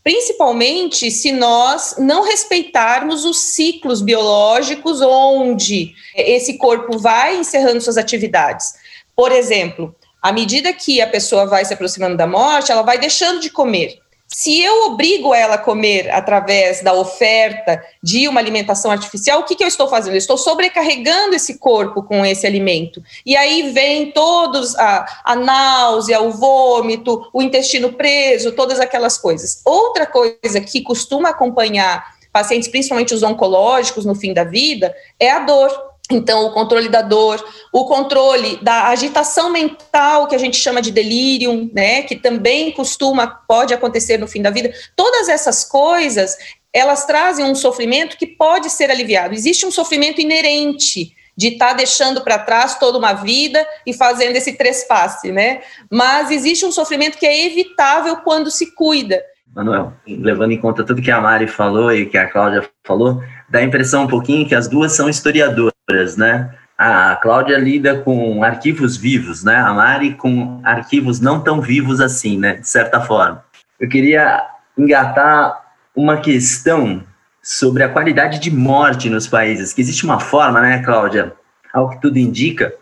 principalmente 0.09 1.11
se 1.11 1.33
nós 1.33 1.97
não 1.99 2.23
respeitarmos 2.23 3.27
os 3.27 3.39
ciclos 3.41 4.01
biológicos 4.01 5.03
onde 5.03 5.93
esse 6.17 6.57
corpo 6.57 6.99
vai 6.99 7.37
encerrando 7.37 7.83
suas 7.83 7.99
atividades. 7.99 8.73
Por 9.19 9.33
exemplo, 9.33 9.97
à 10.23 10.31
medida 10.31 10.73
que 10.73 11.01
a 11.01 11.07
pessoa 11.09 11.45
vai 11.45 11.65
se 11.65 11.75
aproximando 11.75 12.17
da 12.17 12.25
morte, 12.25 12.71
ela 12.71 12.83
vai 12.83 12.99
deixando 12.99 13.41
de 13.41 13.51
comer. 13.51 13.99
Se 14.29 14.63
eu 14.63 14.87
obrigo 14.87 15.35
ela 15.35 15.57
a 15.57 15.59
comer 15.59 16.09
através 16.11 16.83
da 16.83 16.93
oferta 16.93 17.83
de 18.01 18.29
uma 18.29 18.39
alimentação 18.39 18.93
artificial, 18.93 19.41
o 19.41 19.43
que, 19.43 19.57
que 19.57 19.65
eu 19.65 19.67
estou 19.67 19.89
fazendo? 19.89 20.13
Eu 20.13 20.19
estou 20.19 20.39
sobrecarregando 20.39 21.35
esse 21.35 21.59
corpo 21.59 22.05
com 22.05 22.25
esse 22.25 22.47
alimento. 22.47 23.03
E 23.27 23.37
aí 23.37 23.73
vem 23.73 24.13
todos 24.13 24.77
a, 24.77 25.05
a 25.25 25.35
náusea, 25.35 26.21
o 26.21 26.31
vômito, 26.31 27.29
o 27.33 27.43
intestino 27.43 27.95
preso, 27.95 28.53
todas 28.53 28.79
aquelas 28.79 29.19
coisas. 29.19 29.63
Outra 29.65 30.07
coisa 30.07 30.61
que 30.61 30.81
costuma 30.81 31.31
acompanhar 31.31 32.05
pacientes, 32.33 32.69
principalmente 32.69 33.15
os 33.15 33.25
oncológicos, 33.25 34.05
no 34.05 34.15
fim 34.15 34.33
da 34.33 34.45
vida, 34.45 34.95
é 35.19 35.29
a 35.29 35.41
dor. 35.41 35.89
Então, 36.11 36.47
o 36.47 36.53
controle 36.53 36.89
da 36.89 37.03
dor, 37.03 37.45
o 37.71 37.85
controle 37.85 38.57
da 38.63 38.89
agitação 38.89 39.51
mental, 39.51 40.27
que 40.27 40.35
a 40.35 40.39
gente 40.39 40.57
chama 40.57 40.81
de 40.81 40.91
delírio, 40.91 41.71
né, 41.75 42.03
que 42.03 42.17
também 42.17 42.73
costuma, 42.73 43.27
pode 43.27 43.75
acontecer 43.75 44.17
no 44.17 44.27
fim 44.27 44.41
da 44.41 44.51
vida, 44.51 44.73
todas 44.97 45.29
essas 45.29 45.65
coisas, 45.65 46.37
elas 46.73 47.05
trazem 47.05 47.45
um 47.45 47.55
sofrimento 47.55 48.17
que 48.17 48.27
pode 48.27 48.71
ser 48.71 48.91
aliviado. 48.91 49.35
Existe 49.35 49.67
um 49.67 49.71
sofrimento 49.71 50.21
inerente 50.21 51.15
de 51.37 51.49
estar 51.49 51.69
tá 51.69 51.75
deixando 51.75 52.23
para 52.23 52.39
trás 52.39 52.79
toda 52.79 52.99
uma 52.99 53.13
vida 53.13 53.65
e 53.87 53.93
fazendo 53.93 54.35
esse 54.35 54.55
trespasse, 54.55 55.31
né? 55.31 55.61
Mas 55.89 56.31
existe 56.33 56.67
um 56.67 56.73
sofrimento 56.73 57.17
que 57.17 57.27
é 57.27 57.47
evitável 57.47 58.17
quando 58.19 58.51
se 58.51 58.75
cuida. 58.75 59.23
Manuel, 59.55 59.93
levando 60.07 60.53
em 60.53 60.61
conta 60.61 60.85
tudo 60.85 61.03
que 61.03 61.11
a 61.11 61.21
Mari 61.21 61.47
falou 61.47 61.93
e 61.93 62.07
que 62.07 62.17
a 62.17 62.29
Cláudia 62.29 62.69
falou, 62.87 63.23
dá 63.49 63.59
a 63.59 63.65
impressão 63.65 64.05
um 64.05 64.09
pouquinho 64.09 64.47
que 64.47 64.55
as 64.55 64.69
duas 64.69 64.93
são 64.93 65.09
historiadoras, 65.09 66.17
né? 66.17 66.55
A 66.77 67.17
Cláudia 67.17 67.59
lida 67.59 67.99
com 67.99 68.45
arquivos 68.45 68.97
vivos, 68.97 69.43
né? 69.43 69.57
A 69.57 69.73
Mari 69.73 70.15
com 70.15 70.61
arquivos 70.65 71.21
não 71.21 71.41
tão 71.41 71.61
vivos 71.61 72.01
assim, 72.01 72.39
né? 72.39 72.55
De 72.55 72.69
certa 72.69 73.01
forma. 73.01 73.45
Eu 73.81 73.89
queria 73.89 74.45
engatar 74.77 75.61
uma 75.95 76.19
questão 76.19 77.03
sobre 77.43 77.83
a 77.83 77.89
qualidade 77.89 78.39
de 78.39 78.51
morte 78.51 79.09
nos 79.11 79.27
países, 79.27 79.73
que 79.73 79.81
existe 79.81 80.05
uma 80.05 80.21
forma, 80.21 80.61
né, 80.61 80.83
Cláudia, 80.83 81.33
ao 81.73 81.91
que 81.91 82.01
tudo 82.01 82.19
indica, 82.19 82.73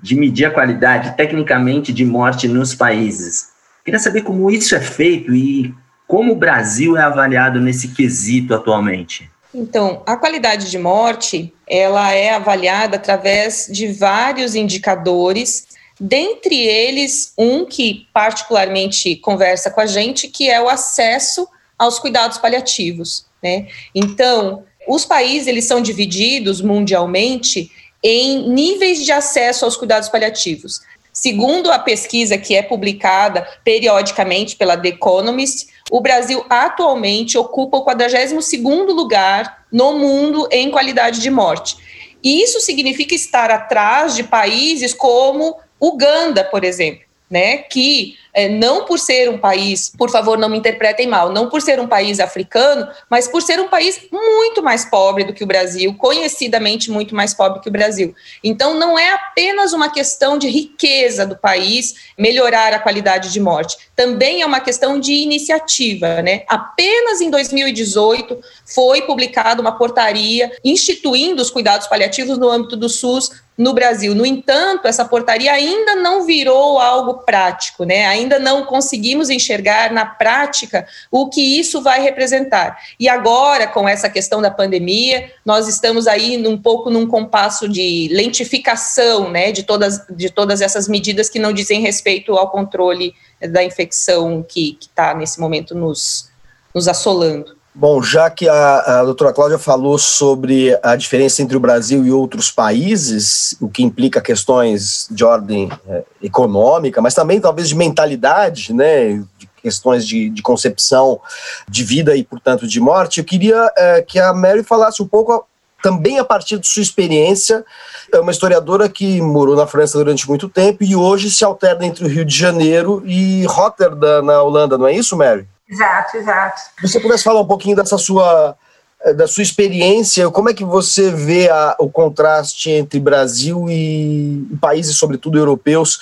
de 0.00 0.14
medir 0.14 0.46
a 0.46 0.50
qualidade 0.50 1.16
tecnicamente 1.16 1.92
de 1.92 2.04
morte 2.04 2.48
nos 2.48 2.74
países. 2.74 3.50
Queria 3.84 3.98
saber 3.98 4.22
como 4.22 4.50
isso 4.50 4.74
é 4.74 4.80
feito 4.80 5.34
e 5.34 5.74
como 6.12 6.32
o 6.34 6.36
Brasil 6.36 6.94
é 6.94 7.00
avaliado 7.00 7.58
nesse 7.58 7.88
quesito 7.88 8.52
atualmente. 8.52 9.30
Então, 9.54 10.02
a 10.04 10.14
qualidade 10.14 10.70
de 10.70 10.76
morte, 10.76 11.54
ela 11.66 12.12
é 12.12 12.34
avaliada 12.34 12.96
através 12.96 13.66
de 13.72 13.86
vários 13.86 14.54
indicadores, 14.54 15.68
dentre 15.98 16.54
eles 16.54 17.32
um 17.38 17.64
que 17.64 18.06
particularmente 18.12 19.16
conversa 19.16 19.70
com 19.70 19.80
a 19.80 19.86
gente, 19.86 20.28
que 20.28 20.50
é 20.50 20.60
o 20.60 20.68
acesso 20.68 21.48
aos 21.78 21.98
cuidados 21.98 22.36
paliativos, 22.36 23.24
né? 23.42 23.68
Então, 23.94 24.64
os 24.86 25.06
países 25.06 25.48
eles 25.48 25.64
são 25.64 25.80
divididos 25.80 26.60
mundialmente 26.60 27.72
em 28.02 28.50
níveis 28.50 29.02
de 29.02 29.12
acesso 29.12 29.64
aos 29.64 29.78
cuidados 29.78 30.10
paliativos. 30.10 30.82
Segundo 31.12 31.70
a 31.70 31.78
pesquisa 31.78 32.38
que 32.38 32.56
é 32.56 32.62
publicada 32.62 33.46
periodicamente 33.62 34.56
pela 34.56 34.78
The 34.78 34.88
Economist, 34.88 35.66
o 35.90 36.00
Brasil 36.00 36.42
atualmente 36.48 37.36
ocupa 37.36 37.76
o 37.76 37.84
42º 37.84 38.86
lugar 38.86 39.66
no 39.70 39.92
mundo 39.98 40.48
em 40.50 40.70
qualidade 40.70 41.20
de 41.20 41.30
morte. 41.30 41.76
E 42.24 42.42
isso 42.42 42.60
significa 42.60 43.14
estar 43.14 43.50
atrás 43.50 44.14
de 44.14 44.24
países 44.24 44.94
como 44.94 45.56
Uganda, 45.78 46.44
por 46.44 46.64
exemplo. 46.64 47.11
Né, 47.32 47.56
que 47.56 48.14
é, 48.34 48.46
não 48.46 48.84
por 48.84 48.98
ser 48.98 49.30
um 49.30 49.38
país, 49.38 49.90
por 49.96 50.10
favor, 50.10 50.36
não 50.36 50.50
me 50.50 50.58
interpretem 50.58 51.06
mal, 51.06 51.32
não 51.32 51.48
por 51.48 51.62
ser 51.62 51.80
um 51.80 51.86
país 51.86 52.20
africano, 52.20 52.86
mas 53.08 53.26
por 53.26 53.40
ser 53.40 53.58
um 53.58 53.68
país 53.68 54.06
muito 54.12 54.62
mais 54.62 54.84
pobre 54.84 55.24
do 55.24 55.32
que 55.32 55.42
o 55.42 55.46
Brasil, 55.46 55.94
conhecidamente 55.94 56.90
muito 56.90 57.14
mais 57.14 57.32
pobre 57.32 57.60
que 57.60 57.70
o 57.70 57.72
Brasil. 57.72 58.14
Então, 58.44 58.74
não 58.74 58.98
é 58.98 59.12
apenas 59.12 59.72
uma 59.72 59.90
questão 59.90 60.36
de 60.36 60.46
riqueza 60.46 61.26
do 61.26 61.36
país 61.36 61.94
melhorar 62.18 62.74
a 62.74 62.78
qualidade 62.78 63.32
de 63.32 63.40
morte, 63.40 63.78
também 63.96 64.42
é 64.42 64.46
uma 64.46 64.60
questão 64.60 65.00
de 65.00 65.12
iniciativa, 65.12 66.20
né? 66.20 66.42
Apenas 66.48 67.22
em 67.22 67.30
2018 67.30 68.38
foi 68.66 69.02
publicada 69.02 69.62
uma 69.62 69.78
portaria 69.78 70.52
instituindo 70.62 71.40
os 71.40 71.50
cuidados 71.50 71.86
paliativos 71.86 72.36
no 72.36 72.50
âmbito 72.50 72.76
do 72.76 72.90
SUS 72.90 73.30
no 73.62 73.72
Brasil. 73.72 74.12
No 74.12 74.26
entanto, 74.26 74.88
essa 74.88 75.04
portaria 75.04 75.52
ainda 75.52 75.94
não 75.94 76.26
virou 76.26 76.80
algo 76.80 77.22
prático, 77.22 77.84
né? 77.84 78.06
Ainda 78.06 78.38
não 78.38 78.66
conseguimos 78.66 79.30
enxergar 79.30 79.92
na 79.92 80.04
prática 80.04 80.86
o 81.10 81.28
que 81.28 81.40
isso 81.40 81.80
vai 81.80 82.02
representar. 82.02 82.76
E 82.98 83.08
agora, 83.08 83.68
com 83.68 83.88
essa 83.88 84.10
questão 84.10 84.42
da 84.42 84.50
pandemia, 84.50 85.30
nós 85.44 85.68
estamos 85.68 86.08
aí 86.08 86.36
um 86.46 86.58
pouco 86.58 86.90
num 86.90 87.06
compasso 87.06 87.68
de 87.68 88.08
lentificação, 88.10 89.30
né, 89.30 89.52
de 89.52 89.62
todas, 89.62 90.04
de 90.10 90.28
todas 90.28 90.60
essas 90.60 90.88
medidas 90.88 91.28
que 91.28 91.38
não 91.38 91.52
dizem 91.52 91.80
respeito 91.80 92.36
ao 92.36 92.50
controle 92.50 93.14
da 93.40 93.62
infecção 93.62 94.44
que 94.46 94.76
está 94.80 95.14
nesse 95.14 95.40
momento 95.40 95.72
nos, 95.72 96.28
nos 96.74 96.88
assolando. 96.88 97.61
Bom, 97.74 98.02
já 98.02 98.28
que 98.28 98.46
a, 98.46 99.00
a 99.00 99.04
doutora 99.04 99.32
Cláudia 99.32 99.58
falou 99.58 99.96
sobre 99.96 100.78
a 100.82 100.94
diferença 100.94 101.40
entre 101.40 101.56
o 101.56 101.60
Brasil 101.60 102.04
e 102.04 102.12
outros 102.12 102.50
países, 102.50 103.56
o 103.62 103.68
que 103.68 103.82
implica 103.82 104.20
questões 104.20 105.08
de 105.10 105.24
ordem 105.24 105.70
é, 105.88 106.04
econômica, 106.22 107.00
mas 107.00 107.14
também 107.14 107.40
talvez 107.40 107.70
de 107.70 107.74
mentalidade, 107.74 108.74
né, 108.74 109.24
de 109.38 109.48
questões 109.62 110.06
de, 110.06 110.28
de, 110.28 110.42
concepção 110.42 111.18
de 111.66 111.82
vida 111.82 112.14
e, 112.14 112.22
portanto, 112.22 112.66
de 112.66 112.78
morte, 112.78 113.20
eu 113.20 113.24
queria 113.24 113.72
é, 113.74 114.02
que 114.02 114.18
a 114.18 114.34
Mary 114.34 114.62
falasse 114.62 115.02
um 115.02 115.08
pouco 115.08 115.46
também 115.82 116.18
a 116.18 116.24
partir 116.24 116.58
de 116.58 116.68
sua 116.68 116.82
experiência, 116.82 117.64
é 118.12 118.20
uma 118.20 118.32
historiadora 118.32 118.86
que 118.86 119.20
morou 119.22 119.56
na 119.56 119.66
França 119.66 119.96
durante 119.96 120.28
muito 120.28 120.46
tempo 120.46 120.84
e 120.84 120.94
hoje 120.94 121.30
se 121.30 121.42
alterna 121.42 121.86
entre 121.86 122.04
o 122.04 122.08
Rio 122.08 122.24
de 122.24 122.36
Janeiro 122.36 123.02
e 123.06 123.46
Rotterdam, 123.46 124.22
na 124.22 124.42
Holanda, 124.42 124.76
não 124.76 124.86
é 124.86 124.92
isso, 124.92 125.16
Mary? 125.16 125.48
Exato, 125.72 126.16
exato. 126.18 126.60
Se 126.80 126.88
você 126.88 127.00
pudesse 127.00 127.24
falar 127.24 127.40
um 127.40 127.46
pouquinho 127.46 127.74
dessa 127.74 127.96
sua 127.96 128.54
eh, 129.02 129.14
da 129.14 129.26
sua 129.26 129.42
experiência, 129.42 130.30
como 130.30 130.50
é 130.50 130.54
que 130.54 130.64
você 130.64 131.10
vê 131.10 131.48
a, 131.48 131.74
o 131.78 131.88
contraste 131.88 132.70
entre 132.70 133.00
Brasil 133.00 133.66
e, 133.70 134.46
países, 134.60 134.96
sobretudo 134.96 135.38
europeus, 135.38 135.98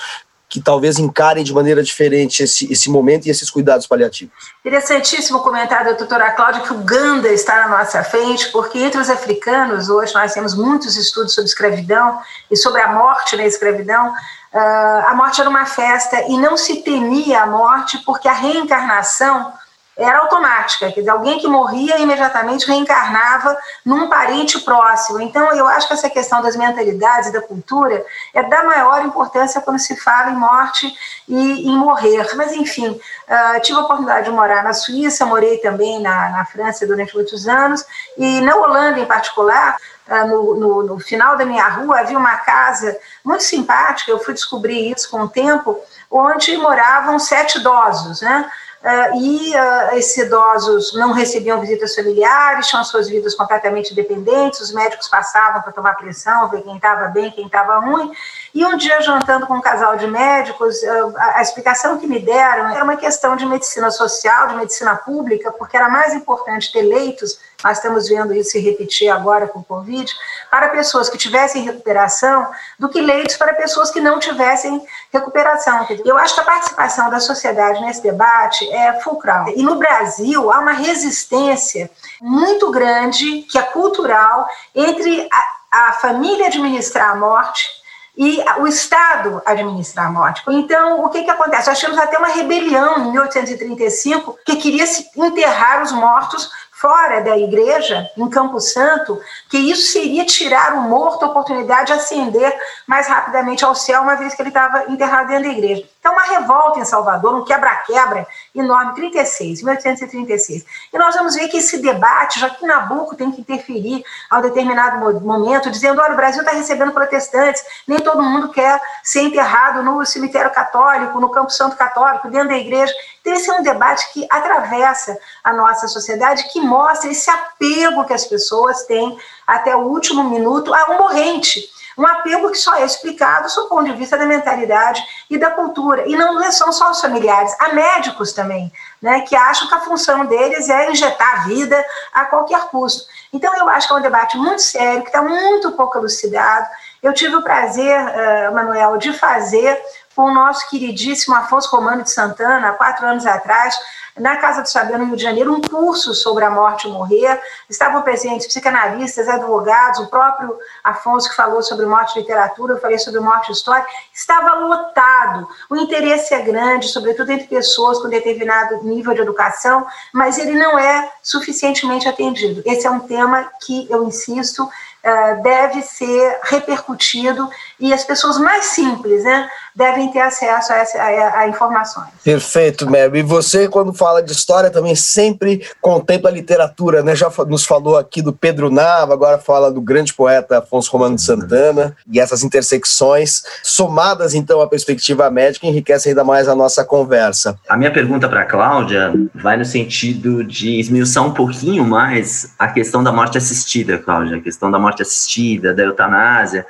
que 0.49 0.61
talvez 0.61 0.99
encarem 0.99 1.45
de 1.45 1.55
maneira 1.55 1.81
diferente 1.81 2.43
esse, 2.43 2.71
esse 2.73 2.91
momento 2.91 3.27
e 3.27 3.31
esses 3.31 3.49
cuidados 3.49 3.87
paliativos. 3.87 4.35
Interessantíssimo 4.65 5.39
comentário 5.39 5.93
da 5.93 5.97
doutora 5.97 6.33
Cláudia 6.33 6.63
que 6.63 6.73
o 6.73 6.79
Ganda 6.79 7.29
está 7.29 7.69
na 7.69 7.79
nossa 7.79 8.03
frente, 8.03 8.51
porque 8.51 8.77
entre 8.77 9.01
os 9.01 9.09
africanos, 9.09 9.89
hoje 9.89 10.13
nós 10.13 10.35
temos 10.35 10.57
muitos 10.57 10.97
estudos 10.97 11.35
sobre 11.35 11.49
escravidão 11.49 12.19
e 12.51 12.57
sobre 12.57 12.81
a 12.81 12.93
morte 12.93 13.37
na 13.37 13.47
escravidão, 13.47 14.13
a 14.53 15.15
morte 15.15 15.41
era 15.41 15.49
uma 15.49 15.65
festa 15.65 16.23
e 16.29 16.37
não 16.37 16.57
se 16.57 16.83
temia 16.83 17.43
a 17.43 17.47
morte 17.47 17.99
porque 17.99 18.29
a 18.29 18.33
reencarnação 18.33 19.53
era 20.01 20.19
automática, 20.19 20.91
quer 20.91 21.01
dizer, 21.01 21.11
alguém 21.11 21.39
que 21.39 21.47
morria 21.47 21.99
imediatamente 21.99 22.67
reencarnava 22.67 23.57
num 23.85 24.09
parente 24.09 24.59
próximo. 24.61 25.21
Então, 25.21 25.53
eu 25.55 25.67
acho 25.67 25.87
que 25.87 25.93
essa 25.93 26.09
questão 26.09 26.41
das 26.41 26.57
mentalidades 26.57 27.31
da 27.31 27.43
cultura 27.43 28.05
é 28.35 28.43
da 28.43 28.65
maior 28.65 29.05
importância 29.05 29.61
quando 29.61 29.79
se 29.79 29.95
fala 29.97 30.31
em 30.31 30.37
morte 30.37 30.93
e 31.29 31.69
em 31.69 31.77
morrer. 31.77 32.27
Mas, 32.35 32.53
enfim, 32.53 32.89
uh, 32.89 33.61
tive 33.61 33.79
a 33.79 33.83
oportunidade 33.83 34.25
de 34.25 34.33
morar 34.33 34.65
na 34.65 34.73
Suíça, 34.73 35.27
morei 35.27 35.59
também 35.59 36.01
na, 36.01 36.31
na 36.31 36.45
França 36.47 36.87
durante 36.87 37.15
muitos 37.15 37.47
anos, 37.47 37.85
e 38.17 38.41
na 38.41 38.57
Holanda, 38.57 38.99
em 38.99 39.07
particular, 39.07 39.77
ah, 40.09 40.27
no, 40.27 40.57
no, 40.57 40.83
no, 40.83 40.99
final 40.99 41.37
da 41.37 41.45
minha 41.45 41.69
rua 41.69 42.01
havia 42.01 42.19
uma 42.19 42.37
casa 42.39 42.99
muito 43.25 43.45
simpática, 43.45 44.11
eu 44.11 44.19
fui 44.19 44.35
descobrir 44.35 44.91
isso 44.91 45.09
com 45.09 45.21
o 45.21 45.29
tempo, 45.29 45.79
onde 46.11 46.57
moravam 46.57 47.17
sete 47.17 47.59
idosos, 47.59 48.21
né? 48.21 48.51
Uh, 48.83 49.21
e 49.21 49.55
uh, 49.55 49.97
esses 49.99 50.17
idosos 50.17 50.95
não 50.95 51.13
recebiam 51.13 51.61
visitas 51.61 51.95
familiares, 51.95 52.67
tinham 52.67 52.83
suas 52.83 53.11
vidas 53.11 53.35
completamente 53.35 53.95
dependentes, 53.95 54.59
os 54.59 54.73
médicos 54.73 55.07
passavam 55.07 55.61
para 55.61 55.71
tomar 55.71 55.95
pressão, 55.97 56.49
ver 56.49 56.63
quem 56.63 56.77
estava 56.77 57.09
bem, 57.09 57.31
quem 57.31 57.45
estava 57.45 57.79
ruim, 57.79 58.11
e 58.55 58.65
um 58.65 58.79
dia, 58.79 59.03
jantando 59.03 59.47
com 59.47 59.53
um 59.53 59.61
casal 59.61 59.99
de 59.99 60.07
médicos, 60.07 60.83
uh, 60.83 61.15
a, 61.15 61.41
a 61.41 61.43
explicação 61.43 61.99
que 61.99 62.07
me 62.07 62.21
deram 62.21 62.71
era 62.71 62.83
uma 62.83 62.97
questão 62.97 63.37
de 63.37 63.45
medicina 63.45 63.91
social, 63.91 64.49
de 64.49 64.55
medicina 64.55 64.97
pública, 64.97 65.53
porque 65.53 65.77
era 65.77 65.91
mais 65.91 66.15
importante 66.15 66.73
ter 66.73 66.81
leitos 66.81 67.39
nós 67.63 67.79
estamos 67.79 68.09
vendo 68.09 68.35
isso 68.35 68.51
se 68.51 68.61
repetir 68.61 69.09
agora 69.09 69.47
com 69.47 69.61
o 69.61 69.65
Covid, 69.65 70.13
para 70.51 70.69
pessoas 70.69 71.09
que 71.09 71.19
tivessem 71.19 71.63
recuperação, 71.63 72.51
do 72.79 72.89
que 72.89 73.01
leitos 73.01 73.37
para 73.37 73.55
pessoas 73.55 73.91
que 73.91 74.01
não 74.01 74.19
tivessem 74.19 74.85
recuperação. 75.13 75.87
Eu 76.05 76.19
acho 76.19 76.35
que 76.35 76.41
a 76.41 76.45
participação 76.45 77.11
da 77.11 77.21
sociedade 77.21 77.81
nesse 77.81 78.03
debate 78.03 78.69
é 78.73 79.01
fulcral. 79.01 79.49
E 79.49 79.63
no 79.63 79.77
Brasil 79.77 80.51
há 80.51 80.59
uma 80.59 80.73
resistência 80.73 81.91
muito 82.21 82.71
grande, 82.71 83.43
que 83.43 83.59
é 83.59 83.63
cultural, 83.63 84.49
entre 84.75 85.29
a, 85.73 85.89
a 85.89 85.93
família 85.95 86.47
administrar 86.47 87.11
a 87.11 87.17
morte 87.17 87.81
e 88.17 88.43
o 88.59 88.67
Estado 88.67 89.41
administrar 89.47 90.07
a 90.07 90.11
morte. 90.11 90.43
Então, 90.49 91.05
o 91.05 91.09
que, 91.09 91.23
que 91.23 91.31
acontece? 91.31 91.69
Nós 91.69 91.79
tivemos 91.79 91.99
até 91.99 92.19
uma 92.19 92.29
rebelião 92.29 92.99
em 92.99 93.13
1835 93.13 94.39
que 94.45 94.57
queria 94.57 94.85
enterrar 95.17 95.83
os 95.83 95.93
mortos 95.93 96.51
fora 96.81 97.21
da 97.21 97.37
igreja, 97.37 98.11
em 98.17 98.29
Campo 98.31 98.59
Santo, 98.59 99.21
que 99.51 99.59
isso 99.59 99.93
seria 99.93 100.25
tirar 100.25 100.75
o 100.75 100.83
morto 100.83 101.25
a 101.25 101.29
oportunidade 101.29 101.89
de 101.89 101.93
ascender 101.93 102.59
mais 102.87 103.07
rapidamente 103.07 103.63
ao 103.65 103.75
céu, 103.75 104.01
uma 104.01 104.17
vez 104.17 104.35
que 104.35 104.41
ele 104.41 104.49
estava 104.49 104.91
enterrado 104.91 105.29
dentro 105.29 105.45
da 105.45 105.51
igreja. 105.51 105.85
Então, 106.01 106.15
uma 106.15 106.23
revolta 106.23 106.81
em 106.81 106.85
Salvador, 106.87 107.35
um 107.35 107.45
quebra-quebra 107.45 108.27
enorme, 108.55 108.95
36, 108.95 109.63
1836. 109.63 110.65
E 110.91 110.99
nós 110.99 111.15
vamos 111.15 111.35
ver 111.35 111.49
que 111.49 111.59
esse 111.59 111.83
debate, 111.83 112.41
já 112.41 112.49
que 112.49 112.65
Nabucco 112.65 113.15
tem 113.15 113.31
que 113.31 113.43
interferir 113.43 114.03
a 114.31 114.39
um 114.39 114.43
determinado 114.43 115.21
momento, 115.21 115.71
dizendo: 115.71 116.01
olha, 116.01 116.15
o 116.15 116.17
Brasil 116.17 116.41
está 116.41 116.53
recebendo 116.53 116.93
protestantes, 116.93 117.63
nem 117.87 117.99
todo 117.99 118.23
mundo 118.23 118.49
quer 118.49 118.81
ser 119.05 119.21
enterrado 119.21 119.83
no 119.83 120.05
cemitério 120.07 120.51
católico, 120.51 121.21
no 121.21 121.29
Campo 121.29 121.51
Santo 121.51 121.77
Católico, 121.77 122.31
dentro 122.31 122.49
da 122.49 122.57
igreja. 122.57 122.95
Então, 123.21 123.57
é 123.57 123.61
um 123.61 123.63
debate 123.63 124.13
que 124.13 124.27
atravessa 124.31 125.17
a 125.45 125.53
nossa 125.53 125.89
sociedade, 125.89 126.49
que 126.53 126.61
mostra 126.61 127.11
esse 127.11 127.31
apego 127.31 128.05
que 128.05 128.13
as 128.13 128.25
pessoas 128.25 128.85
têm 128.85 129.19
até 129.47 129.75
o 129.77 129.81
último 129.81 130.25
minuto 130.25 130.75
a 130.75 130.91
um 130.91 130.99
morrente. 130.99 131.69
Um 131.99 132.07
apego 132.07 132.51
que 132.51 132.57
só 132.57 132.77
é 132.77 132.85
explicado 132.85 133.47
do 133.55 133.69
ponto 133.69 133.85
de 133.85 133.93
vista 133.93 134.17
da 134.17 134.25
mentalidade 134.25 135.05
e 135.29 135.37
da 135.37 135.51
cultura. 135.51 136.09
E 136.09 136.17
não 136.17 136.51
são 136.51 136.73
só 136.73 136.91
os 136.91 137.01
familiares, 137.01 137.55
há 137.61 137.75
médicos 137.75 138.33
também, 138.33 138.73
né, 139.03 139.21
que 139.23 139.37
acham 139.37 139.69
que 139.69 139.75
a 139.75 139.81
função 139.81 140.25
deles 140.25 140.71
é 140.71 140.91
injetar 140.91 141.47
vida 141.47 141.85
a 142.15 142.25
qualquer 142.25 142.61
custo. 142.69 143.05
Então, 143.33 143.55
eu 143.55 143.69
acho 143.69 143.87
que 143.87 143.93
é 143.93 143.97
um 143.97 144.03
debate 144.03 144.37
muito 144.39 144.63
sério, 144.63 145.03
que 145.03 145.09
está 145.09 145.21
muito 145.21 145.73
pouco 145.73 145.99
elucidado. 145.99 146.69
Eu 147.03 147.13
tive 147.13 147.37
o 147.37 147.43
prazer, 147.43 147.99
uh, 148.01 148.55
Manuel, 148.55 148.97
de 148.97 149.13
fazer 149.13 149.79
com 150.21 150.25
o 150.25 150.35
nosso 150.35 150.69
queridíssimo 150.69 151.35
Afonso 151.35 151.75
Romano 151.75 152.03
de 152.03 152.11
Santana, 152.11 152.69
há 152.69 152.73
quatro 152.75 153.07
anos 153.07 153.25
atrás, 153.25 153.75
na 154.19 154.37
Casa 154.37 154.61
do 154.61 154.69
Saber, 154.69 154.99
no 154.99 155.07
Rio 155.07 155.17
de 155.17 155.23
Janeiro, 155.23 155.55
um 155.55 155.63
curso 155.63 156.13
sobre 156.13 156.45
a 156.45 156.51
morte 156.51 156.87
e 156.87 156.91
morrer. 156.91 157.41
Estavam 157.71 158.03
presentes 158.03 158.47
psicanalistas, 158.47 159.27
advogados, 159.27 160.01
o 160.01 160.09
próprio 160.09 160.59
Afonso 160.85 161.31
que 161.31 161.35
falou 161.35 161.63
sobre 161.63 161.87
morte 161.87 162.19
e 162.19 162.21
literatura, 162.21 162.75
eu 162.75 162.81
falei 162.81 162.99
sobre 162.99 163.19
morte 163.19 163.49
e 163.49 163.53
história. 163.53 163.87
Estava 164.13 164.57
lotado. 164.57 165.49
O 165.71 165.77
interesse 165.77 166.35
é 166.35 166.43
grande, 166.43 166.89
sobretudo 166.89 167.31
entre 167.31 167.47
pessoas 167.47 167.99
com 167.99 168.11
determinado 168.11 168.85
nível 168.85 169.15
de 169.15 169.23
educação, 169.23 169.87
mas 170.13 170.37
ele 170.37 170.53
não 170.53 170.79
é 170.79 171.11
suficientemente 171.23 172.07
atendido. 172.07 172.63
Esse 172.67 172.87
é 172.87 172.91
um 172.91 173.01
tema 173.01 173.51
que 173.59 173.87
eu 173.89 174.05
insisto 174.05 174.69
eh, 175.03 175.35
deve 175.37 175.81
ser 175.81 176.41
repercutido 176.43 177.49
e 177.81 177.93
as 177.93 178.05
pessoas 178.05 178.39
mais 178.39 178.67
simples 178.67 179.25
né, 179.25 179.49
devem 179.75 180.11
ter 180.13 180.21
acesso 180.21 180.73
a, 180.73 180.77
essa, 180.77 180.99
a, 180.99 181.41
a 181.41 181.49
informações. 181.49 182.09
Perfeito, 182.23 182.89
Mary. 182.89 183.21
E 183.21 183.23
você, 183.23 183.69
quando 183.69 183.93
fala 183.93 184.23
de 184.23 184.33
história, 184.33 184.71
também 184.71 184.95
sempre 184.95 185.67
contempla 185.81 186.31
a 186.31 186.33
literatura, 186.33 187.03
né? 187.03 187.17
Já 187.17 187.31
nos 187.47 187.65
falou 187.65 187.97
aqui 187.97 188.23
do 188.23 188.33
Pedro 188.33 188.71
Nava, 188.71 189.13
agora 189.13 189.39
fala 189.39 189.73
do 189.73 189.81
grande 189.81 190.13
poeta 190.13 190.59
Afonso 190.59 190.93
Romano 190.93 191.17
de 191.17 191.23
Santana, 191.23 191.97
e 192.11 192.21
essas 192.21 192.45
intersecções, 192.45 193.43
somadas 193.63 194.35
então 194.35 194.61
à 194.61 194.69
perspectiva 194.69 195.31
médica, 195.31 195.67
enriquecem 195.67 196.11
ainda 196.11 196.25
mais 196.25 196.49
a 196.49 196.55
nossa 196.55 196.85
conversa. 196.85 197.59
A 197.69 197.77
minha 197.77 197.91
pergunta 197.91 198.29
para 198.29 198.43
a 198.43 198.45
Cláudia 198.45 199.13
vai 199.35 199.57
no 199.57 199.65
sentido 199.65 200.45
de 200.45 200.79
esmiuçar 200.79 201.25
um 201.25 201.33
pouquinho 201.33 201.85
mais 201.85 202.55
a 202.59 202.69
questão 202.69 203.03
da 203.03 203.13
morte 203.13 203.39
assistida, 203.39 203.99
Cláudia, 203.99 204.37
a 204.37 204.41
questão 204.41 204.71
da 204.71 204.79
morte 204.79 204.91
morte 204.91 205.03
assistida, 205.03 205.73
da 205.73 205.85
eutanásia, 205.85 206.67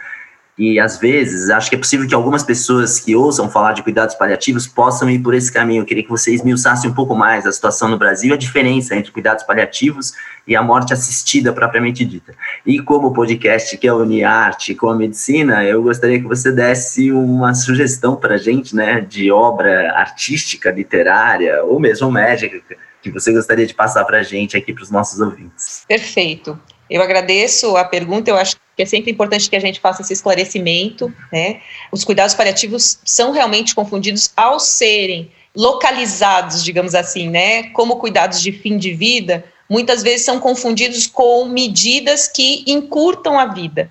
E 0.59 0.79
às 0.79 0.99
vezes, 0.99 1.49
acho 1.49 1.71
que 1.71 1.77
é 1.77 1.79
possível 1.79 2.07
que 2.07 2.15
algumas 2.15 2.43
pessoas 2.43 3.01
que 3.01 3.17
ouçam 3.17 3.49
falar 3.51 3.73
de 3.73 3.83
cuidados 3.83 4.15
paliativos 4.15 4.67
possam 4.67 5.09
ir 5.09 5.19
por 5.19 5.35
esse 5.35 5.51
caminho. 5.51 5.83
Eu 5.83 5.87
queria 5.87 6.03
que 6.03 6.11
vocês 6.11 6.41
esmiuçassem 6.41 6.91
um 6.91 6.95
pouco 6.95 7.15
mais 7.15 7.47
a 7.47 7.53
situação 7.53 7.89
no 7.89 7.97
Brasil, 7.97 8.35
a 8.35 8.37
diferença 8.37 8.95
entre 8.95 9.11
cuidados 9.11 9.45
paliativos 9.45 10.13
e 10.47 10.55
a 10.55 10.63
morte 10.63 10.93
assistida 10.93 11.53
propriamente 11.53 12.05
dita. 12.05 12.35
E 12.67 12.79
como 12.81 13.09
o 13.09 13.13
podcast 13.13 13.77
quer 13.79 13.93
unir 13.93 14.25
a 14.25 14.33
arte 14.33 14.75
com 14.75 14.91
a 14.91 14.95
medicina, 14.95 15.65
eu 15.65 15.83
gostaria 15.83 16.19
que 16.21 16.27
você 16.27 16.53
desse 16.53 17.11
uma 17.11 17.55
sugestão 17.55 18.17
para 18.17 18.37
gente, 18.37 18.75
né, 18.75 19.01
de 19.01 19.31
obra 19.31 19.93
artística, 19.93 20.71
literária 20.71 21.65
ou 21.65 21.81
mesmo 21.81 22.11
médica 22.11 22.61
que 23.03 23.11
você 23.11 23.33
gostaria 23.33 23.67
de 23.67 23.75
passar 23.75 24.05
para 24.05 24.19
a 24.19 24.23
gente 24.23 24.57
aqui 24.57 24.73
para 24.73 24.83
os 24.83 24.91
nossos 24.91 25.21
ouvintes. 25.21 25.85
Perfeito. 25.89 26.59
Eu 26.89 27.01
agradeço 27.03 27.77
a 27.77 27.85
pergunta, 27.85 28.31
eu 28.31 28.37
acho 28.37 28.57
que 28.57 28.63
é 28.83 28.87
sempre 28.87 29.11
importante 29.11 29.49
que 29.49 29.57
a 29.57 29.61
gente 29.61 29.81
faça 29.81 30.03
esse 30.03 30.13
esclarecimento, 30.13 31.13
né? 31.33 31.61
Os 31.93 32.05
cuidados 32.05 32.35
paliativos 32.35 32.99
são 33.05 33.33
realmente 33.33 33.75
confundidos 33.75 34.33
ao 34.37 34.59
serem 34.61 35.31
localizados, 35.55 36.65
digamos 36.65 36.95
assim, 36.95 37.29
né, 37.29 37.65
como 37.71 37.97
cuidados 37.97 38.41
de 38.41 38.53
fim 38.53 38.79
de 38.79 38.93
vida, 38.93 39.45
muitas 39.69 40.03
vezes 40.03 40.25
são 40.25 40.39
confundidos 40.39 41.07
com 41.07 41.45
medidas 41.45 42.29
que 42.29 42.65
encurtam 42.67 43.39
a 43.39 43.47
vida. 43.47 43.91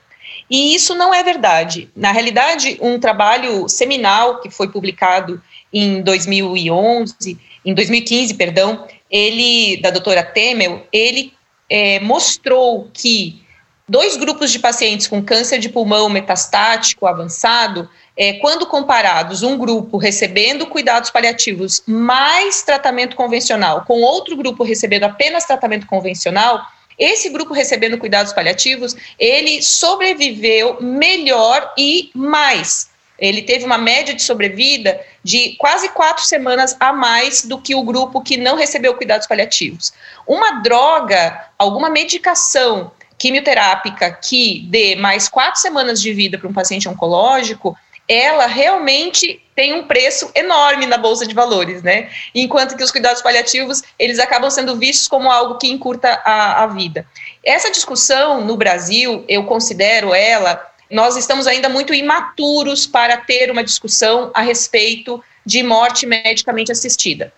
E 0.50 0.74
isso 0.74 0.96
não 0.96 1.14
é 1.14 1.22
verdade. 1.22 1.90
Na 1.96 2.12
realidade, 2.12 2.78
um 2.82 3.00
trabalho 3.00 3.70
seminal 3.70 4.40
que 4.42 4.50
foi 4.50 4.68
publicado 4.70 5.42
em 5.72 6.02
2011, 6.02 7.38
em 7.64 7.74
2015, 7.74 8.34
perdão, 8.34 8.88
ele 9.12 9.78
da 9.78 9.92
doutora 9.92 10.24
Temel, 10.24 10.88
ele 10.92 11.34
é, 11.70 12.00
mostrou 12.00 12.90
que 12.92 13.42
dois 13.90 14.16
grupos 14.16 14.52
de 14.52 14.60
pacientes 14.60 15.08
com 15.08 15.22
câncer 15.22 15.58
de 15.58 15.68
pulmão 15.68 16.08
metastático 16.10 17.08
avançado, 17.08 17.90
é, 18.16 18.34
quando 18.34 18.68
comparados, 18.68 19.42
um 19.42 19.58
grupo 19.58 19.98
recebendo 19.98 20.68
cuidados 20.68 21.10
paliativos 21.10 21.82
mais 21.88 22.62
tratamento 22.62 23.16
convencional, 23.16 23.84
com 23.86 24.02
outro 24.02 24.38
grupo 24.38 24.64
recebendo 24.64 25.06
apenas 25.06 25.46
tratamento 25.46 25.88
convencional, 25.88 26.62
esse 27.00 27.30
grupo 27.30 27.54
recebendo 27.54 27.98
cuidados 27.98 28.32
paliativos, 28.34 28.96
ele 29.18 29.62
sobreviveu 29.62 30.78
melhor 30.82 31.74
e 31.78 32.12
mais. 32.14 32.90
Ele 33.18 33.42
teve 33.42 33.66
uma 33.66 33.78
média 33.78 34.14
de 34.14 34.22
sobrevida 34.22 35.00
de 35.24 35.56
quase 35.58 35.90
quatro 35.90 36.24
semanas 36.24 36.76
a 36.80 36.94
mais 36.94 37.44
do 37.44 37.60
que 37.60 37.74
o 37.76 37.84
grupo 37.84 38.22
que 38.22 38.38
não 38.38 38.56
recebeu 38.56 38.96
cuidados 38.96 39.28
paliativos. 39.28 39.94
Uma 40.28 40.62
droga, 40.62 41.50
alguma 41.58 41.90
medicação 41.90 42.92
quimioterápica 43.20 44.12
que 44.12 44.66
dê 44.70 44.96
mais 44.96 45.30
quatro 45.30 45.62
semanas 45.62 46.02
de 46.02 46.14
vida 46.14 46.38
para 46.38 46.48
um 46.48 46.54
paciente 46.54 46.90
oncológico, 46.90 47.78
ela 48.08 48.48
realmente 48.48 49.40
tem 49.56 49.74
um 49.74 49.86
preço 49.86 50.32
enorme 50.34 50.88
na 50.88 50.98
bolsa 50.98 51.28
de 51.28 51.36
valores, 51.36 51.84
né? 51.84 52.10
Enquanto 52.34 52.76
que 52.76 52.84
os 52.84 52.92
cuidados 52.92 53.22
paliativos 53.22 53.84
eles 54.00 54.18
acabam 54.18 54.50
sendo 54.50 54.76
vistos 54.78 55.08
como 55.08 55.30
algo 55.30 55.60
que 55.60 55.68
encurta 55.68 56.20
a, 56.26 56.64
a 56.64 56.68
vida. 56.68 57.06
Essa 57.44 57.70
discussão 57.70 58.42
no 58.44 58.58
Brasil, 58.58 59.24
eu 59.28 59.44
considero 59.44 60.14
ela 60.14 60.68
nós 60.90 61.16
estamos 61.16 61.46
ainda 61.46 61.70
muito 61.70 61.94
imaturos 61.94 62.88
para 62.88 63.18
ter 63.18 63.52
uma 63.52 63.64
discussão 63.64 64.32
a 64.34 64.42
respeito 64.42 65.24
de 65.46 65.62
morte 65.62 66.06
medicamente 66.06 66.72
assistida. 66.72 67.32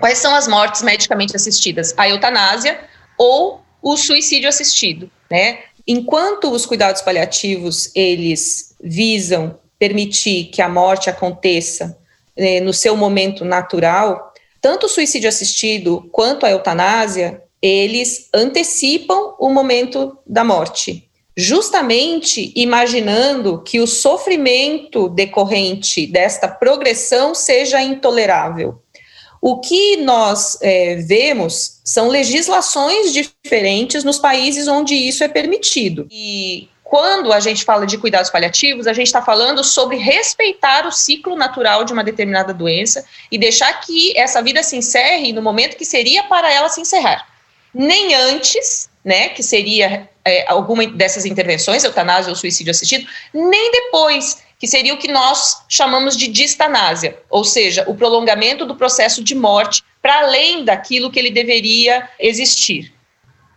Quais 0.00 0.18
são 0.18 0.34
as 0.34 0.48
mortes 0.48 0.82
medicamente 0.82 1.36
assistidas? 1.36 1.94
A 1.96 2.08
eutanásia 2.08 2.80
ou 3.16 3.62
o 3.82 3.96
suicídio 3.96 4.48
assistido, 4.48 5.10
né? 5.30 5.60
Enquanto 5.86 6.50
os 6.50 6.66
cuidados 6.66 7.02
paliativos 7.02 7.90
eles 7.94 8.74
visam 8.82 9.58
permitir 9.78 10.44
que 10.46 10.60
a 10.60 10.68
morte 10.68 11.08
aconteça 11.08 11.98
né, 12.36 12.60
no 12.60 12.72
seu 12.72 12.96
momento 12.96 13.44
natural, 13.44 14.32
tanto 14.60 14.86
o 14.86 14.88
suicídio 14.88 15.28
assistido 15.28 16.08
quanto 16.12 16.44
a 16.44 16.50
eutanásia 16.50 17.42
eles 17.62 18.28
antecipam 18.32 19.34
o 19.38 19.50
momento 19.50 20.16
da 20.26 20.44
morte 20.44 21.10
justamente 21.40 22.52
imaginando 22.54 23.62
que 23.62 23.80
o 23.80 23.86
sofrimento 23.86 25.08
decorrente 25.08 26.06
desta 26.06 26.46
progressão 26.46 27.34
seja 27.34 27.80
intolerável. 27.80 28.82
O 29.40 29.58
que 29.60 29.96
nós 29.98 30.58
é, 30.60 30.96
vemos 30.96 31.80
são 31.84 32.08
legislações 32.08 33.12
diferentes 33.12 34.04
nos 34.04 34.18
países 34.18 34.68
onde 34.68 34.94
isso 34.94 35.24
é 35.24 35.28
permitido. 35.28 36.06
E 36.10 36.68
quando 36.90 37.32
a 37.32 37.38
gente 37.38 37.64
fala 37.64 37.86
de 37.86 37.96
cuidados 37.96 38.30
paliativos, 38.30 38.88
a 38.88 38.92
gente 38.92 39.06
está 39.06 39.22
falando 39.22 39.62
sobre 39.62 39.96
respeitar 39.96 40.86
o 40.86 40.90
ciclo 40.92 41.36
natural 41.36 41.84
de 41.84 41.92
uma 41.92 42.02
determinada 42.02 42.52
doença 42.52 43.04
e 43.30 43.38
deixar 43.38 43.72
que 43.80 44.12
essa 44.18 44.42
vida 44.42 44.60
se 44.62 44.76
encerre 44.76 45.32
no 45.32 45.40
momento 45.40 45.76
que 45.76 45.84
seria 45.84 46.24
para 46.24 46.52
ela 46.52 46.68
se 46.68 46.80
encerrar. 46.80 47.26
Nem 47.72 48.14
antes, 48.16 48.90
né, 49.04 49.28
que 49.28 49.42
seria 49.42 50.10
é, 50.24 50.44
alguma 50.50 50.84
dessas 50.84 51.24
intervenções, 51.24 51.84
eutanásia 51.84 52.30
ou 52.30 52.36
suicídio 52.36 52.72
assistido, 52.72 53.06
nem 53.32 53.70
depois, 53.70 54.38
que 54.60 54.68
seria 54.68 54.92
o 54.92 54.98
que 54.98 55.08
nós 55.08 55.62
chamamos 55.66 56.14
de 56.14 56.28
distanásia, 56.28 57.18
ou 57.30 57.42
seja, 57.42 57.84
o 57.88 57.94
prolongamento 57.94 58.66
do 58.66 58.76
processo 58.76 59.24
de 59.24 59.34
morte 59.34 59.82
para 60.02 60.20
além 60.20 60.66
daquilo 60.66 61.10
que 61.10 61.18
ele 61.18 61.30
deveria 61.30 62.06
existir. 62.18 62.92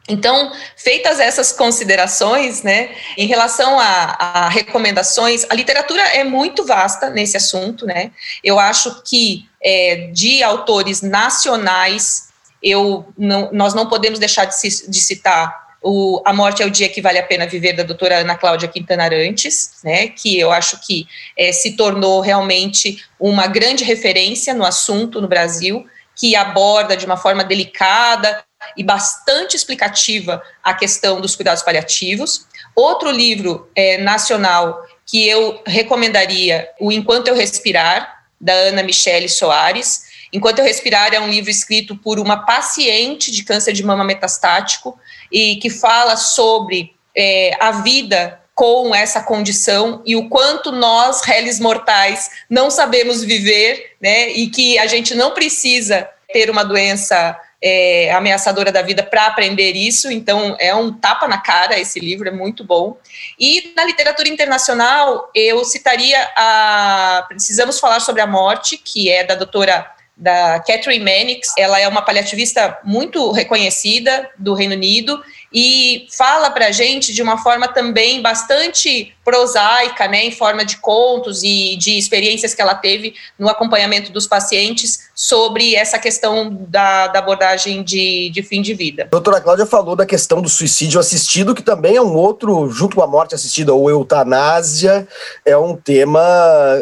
Então, 0.08 0.52
feitas 0.78 1.20
essas 1.20 1.52
considerações, 1.52 2.63
né, 2.63 2.89
em 3.18 3.28
relação 3.28 3.80
a, 3.80 4.16
a, 4.20 4.50
recomendações, 4.50 5.46
a 5.50 5.54
literatura 5.54 6.02
é 6.02 6.24
muito 6.24 6.66
vasta 6.66 7.10
nesse 7.10 7.36
assunto, 7.36 7.86
né. 7.86 8.12
Eu 8.42 8.58
acho 8.58 9.02
que 9.04 9.46
é, 9.62 10.10
de 10.13 10.42
autores 10.42 11.02
nacionais, 11.02 12.30
eu 12.62 13.06
não, 13.18 13.50
nós 13.52 13.74
não 13.74 13.88
podemos 13.89 14.20
deixar 14.20 14.46
de, 14.46 14.89
de 14.89 15.02
citar 15.02 15.62
o 15.84 16.22
A 16.26 16.34
Morte 16.34 16.63
é 16.63 16.65
o 16.65 16.72
Dia 16.72 16.89
que 16.89 17.02
Vale 17.02 17.19
a 17.19 17.24
Pena 17.24 17.46
Viver, 17.46 17.74
da 17.74 17.84
doutora 17.84 18.19
Ana 18.19 18.36
Cláudia 18.36 18.67
Quintana 18.67 19.04
Arantes, 19.04 19.72
né, 19.84 20.08
que 20.08 20.39
eu 20.39 20.52
acho 20.52 20.80
que 20.86 21.06
é, 21.38 21.52
se 21.52 21.76
tornou 21.76 22.22
realmente 22.22 23.04
uma 23.19 23.48
grande 23.48 23.84
referência 23.84 24.54
no 24.54 24.65
assunto 24.65 25.22
no 25.22 25.28
Brasil, 25.28 25.86
que 26.15 26.36
aborda 26.36 26.96
de 26.96 27.06
uma 27.06 27.17
forma 27.17 27.43
delicada 27.43 28.43
e 28.78 28.84
bastante 28.84 29.56
explicativa 29.56 30.41
a 30.63 30.74
questão 30.74 31.19
dos 31.19 31.36
cuidados 31.36 31.63
paliativos. 31.63 32.48
Outro 32.76 33.12
livro 33.12 33.69
é, 33.76 33.98
nacional 33.98 34.82
que 35.06 35.28
eu 35.28 35.62
recomendaria, 35.65 36.69
o 36.80 36.91
Enquanto 36.91 37.28
Eu 37.28 37.36
Respirar, 37.36 38.24
da 38.39 38.54
Ana 38.54 38.84
Michele 38.84 39.30
Soares. 39.30 40.04
Enquanto 40.32 40.60
Eu 40.60 40.65
Respirar 40.65 41.13
é 41.13 41.19
um 41.19 41.30
livro 41.30 41.50
escrito 41.50 41.96
por 41.96 42.19
uma 42.19 42.46
paciente 42.46 43.32
de 43.32 43.43
câncer 43.43 43.72
de 43.72 43.84
mama 43.84 44.04
metastático, 44.04 45.00
e 45.34 45.56
que 45.56 45.69
fala 45.69 46.15
sobre 46.15 46.96
é, 47.17 47.52
a 47.60 47.72
vida 47.72 48.39
com 48.54 48.93
essa 48.93 49.22
condição 49.22 50.04
e 50.06 50.15
o 50.15 50.30
quanto 50.30 50.72
nós, 50.72 51.24
réis 51.24 51.60
mortais, 51.60 52.30
não 52.48 52.69
sabemos 52.69 53.24
viver, 53.24 53.96
né, 54.00 54.30
e 54.30 54.48
que 54.48 54.78
a 54.78 54.86
gente 54.86 55.15
não 55.15 55.32
precisa 55.32 56.08
ter 56.32 56.52
uma 56.52 56.63
doença 56.63 57.39
é, 57.63 58.12
ameaçadora 58.12 58.72
da 58.72 58.82
vida 58.82 59.02
para 59.02 59.26
aprender 59.26 59.72
isso, 59.72 60.12
então 60.12 60.56
é 60.60 60.76
um 60.76 60.91
tapa 60.91 61.28
na 61.28 61.39
cara 61.39 61.80
esse 61.80 62.00
livro, 62.00 62.28
é 62.28 62.32
muito 62.32 62.63
bom. 62.63 62.98
E 63.39 63.72
na 63.76 63.86
literatura 63.86 64.28
internacional, 64.28 65.32
eu 65.34 65.63
citaria 65.63 66.30
a 66.36 67.26
Precisamos 67.30 67.80
Falar 67.80 68.02
sobre 68.02 68.22
a 68.22 68.28
Morte, 68.28 68.78
que 68.78 69.10
é 69.10 69.24
da 69.24 69.36
doutora 69.36 69.92
da 70.15 70.60
Catherine 70.60 71.04
Mannix, 71.04 71.49
ela 71.58 71.80
é 71.80 71.88
uma 71.88 72.02
paliativista 72.02 72.78
muito 72.84 73.32
reconhecida 73.32 74.30
do 74.38 74.54
Reino 74.54 74.76
Unido 74.76 75.23
e 75.52 76.08
fala 76.12 76.49
para 76.52 76.67
a 76.67 76.71
gente 76.71 77.13
de 77.13 77.21
uma 77.21 77.38
forma 77.38 77.67
também 77.67 78.21
bastante 78.21 79.13
prosaica, 79.24 80.08
né, 80.08 80.26
em 80.26 80.32
forma 80.32 80.66
de 80.66 80.78
contos 80.78 81.44
e 81.44 81.76
de 81.78 81.98
experiências 81.98 82.54
que 82.54 82.62
ela 82.62 82.76
teve 82.76 83.16
no 83.40 83.48
acompanhamento 83.48 84.12
dos 84.12 84.28
pacientes 84.28 85.10
sobre 85.16 85.76
essa 85.76 85.98
questão 85.98 86.54
da, 86.68 87.08
da 87.08 87.20
abordagem 87.20 87.84
de, 87.84 88.30
de, 88.32 88.44
fim 88.44 88.62
de 88.62 88.74
vida. 88.74 89.04
A 89.04 89.08
doutora 89.08 89.40
Cláudia 89.40 89.66
falou 89.66 89.96
da 89.96 90.06
questão 90.06 90.42
do 90.42 90.50
suicídio 90.50 91.00
assistido, 91.00 91.56
que 91.56 91.62
também 91.62 91.96
é 91.96 92.02
um 92.02 92.16
outro, 92.16 92.70
junto 92.70 92.96
com 92.96 93.02
a 93.02 93.08
morte 93.08 93.36
assistida 93.36 93.74
ou 93.74 93.90
eutanásia, 93.90 95.08
é 95.46 95.56
um 95.56 95.76
tema 95.76 96.22